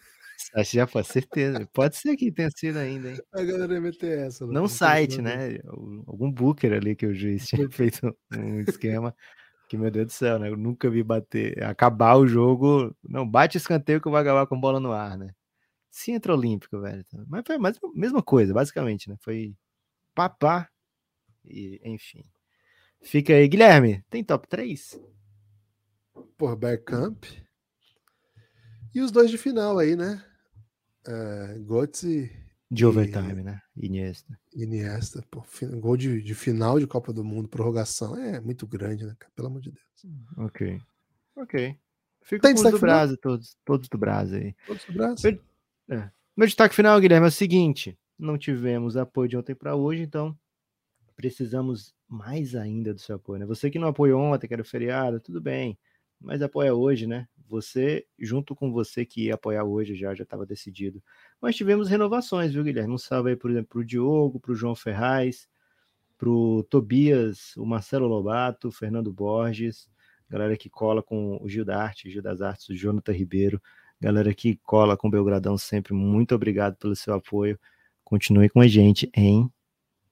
[0.54, 1.68] Acho que já foi certeza.
[1.72, 3.18] Pode ser que tenha sido ainda, hein?
[3.32, 4.44] A galera ia meter essa.
[4.44, 5.58] Lucas, Não tem site, né?
[6.06, 9.14] Algum booker ali que o juiz tinha feito um esquema.
[9.68, 10.48] Que, meu Deus do céu, né?
[10.48, 12.94] Eu nunca vi bater, acabar o jogo.
[13.02, 15.34] Não, bate escanteio que eu vou acabar com bola no ar, né?
[15.90, 17.04] Centro Olímpico, velho.
[17.28, 17.60] Mas foi a
[17.94, 19.16] mesma coisa, basicamente, né?
[19.20, 19.54] Foi
[20.14, 20.68] papá.
[21.44, 22.24] E, enfim.
[23.02, 23.48] Fica aí.
[23.48, 25.00] Guilherme, tem top 3?
[26.36, 27.24] Porra, Bergkamp.
[28.94, 30.22] E os dois de final aí, né?
[31.06, 32.30] É, Götze
[32.70, 33.60] De overtime, né?
[33.76, 34.38] Iniesta.
[34.54, 35.24] e Iniesta.
[35.30, 35.44] Pô,
[35.80, 38.16] gol de, de final de Copa do Mundo, prorrogação.
[38.16, 39.14] É muito grande, né?
[39.34, 40.16] Pelo amor de Deus.
[40.38, 40.80] Ok.
[41.36, 41.76] Ok.
[42.24, 42.80] Fica Tem com os destaque do?
[42.80, 44.54] Brasil, todos, todos do Brasil aí.
[44.66, 45.26] Todos do braço.
[45.26, 45.40] Eu-
[46.36, 50.38] Meu destaque final, Guilherme, é o seguinte: não tivemos apoio de ontem para hoje, então
[51.16, 53.40] precisamos mais ainda do seu apoio.
[53.40, 53.46] Né?
[53.46, 55.76] Você que não apoiou ontem, que era feriado, tudo bem,
[56.22, 57.28] mas apoia hoje, né?
[57.48, 61.02] Você, junto com você que ia apoiar hoje, já já estava decidido.
[61.40, 62.94] Mas tivemos renovações, viu, Guilherme?
[62.94, 65.48] Um salve aí, por exemplo, para o Diogo, para o João Ferraz,
[66.16, 69.90] para o Tobias, o Marcelo Lobato, o Fernando Borges,
[70.30, 73.60] galera que cola com o Gil da Arte, Gil das Artes, o Jonathan Ribeiro,
[74.00, 77.58] galera que cola com o Belgradão sempre, muito obrigado pelo seu apoio.
[78.04, 79.50] Continue com a gente, hein?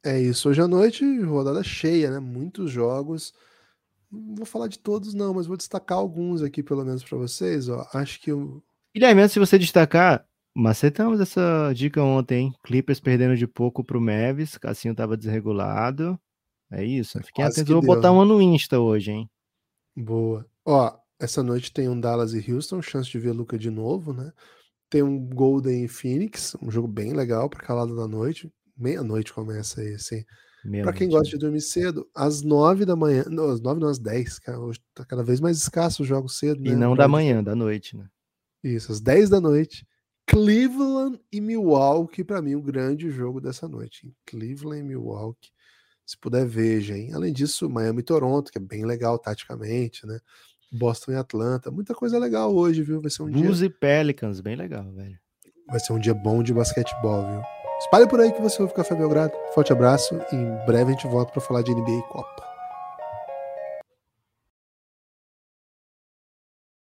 [0.03, 0.49] É isso.
[0.49, 2.19] Hoje à noite, rodada cheia, né?
[2.19, 3.35] Muitos jogos.
[4.11, 7.69] Não vou falar de todos, não, mas vou destacar alguns aqui, pelo menos, para vocês.
[7.69, 7.87] Ó.
[7.95, 8.31] Acho que.
[8.95, 12.55] Guilherme, antes de você destacar, macetamos essa dica ontem, hein?
[12.65, 16.19] Clippers perdendo de pouco pro Mavis, Cassinho tava desregulado.
[16.73, 17.19] É isso.
[17.23, 18.15] Fiquem Quase atentos, eu vou deu, botar né?
[18.15, 19.31] uma no Insta hoje, hein?
[19.97, 20.47] Boa.
[20.65, 24.32] Ó, essa noite tem um Dallas e Houston, chance de ver Luca de novo, né?
[24.89, 28.53] Tem um Golden e Phoenix, um jogo bem legal para lado da noite.
[28.77, 30.27] Meia-noite começa esse.
[30.82, 31.31] Para quem gosta né?
[31.31, 33.24] de dormir cedo, às nove da manhã.
[33.28, 34.39] Não, às nove, não, às dez.
[34.39, 36.70] Cara, hoje tá cada vez mais escasso os jogos cedo, né?
[36.70, 38.07] E não da manhã, da noite, né?
[38.62, 39.87] Isso, às 10 da noite.
[40.27, 44.07] Cleveland e Milwaukee, para mim, o grande jogo dessa noite.
[44.07, 44.15] hein?
[44.27, 45.51] Cleveland e Milwaukee.
[46.07, 47.12] Se puder, veja, hein?
[47.15, 50.20] Além disso, Miami e Toronto, que é bem legal taticamente, né?
[50.73, 51.70] Boston e Atlanta.
[51.70, 53.01] Muita coisa legal hoje, viu?
[53.01, 53.66] Vai ser um Bulls dia.
[53.66, 55.19] e Pelicans, bem legal, velho.
[55.69, 57.60] Vai ser um dia bom de basquetebol, viu?
[57.81, 59.32] Espalhe por aí que você ouve Café Belgrado.
[59.55, 62.50] Forte abraço e em breve a gente volta para falar de NBA e Copa.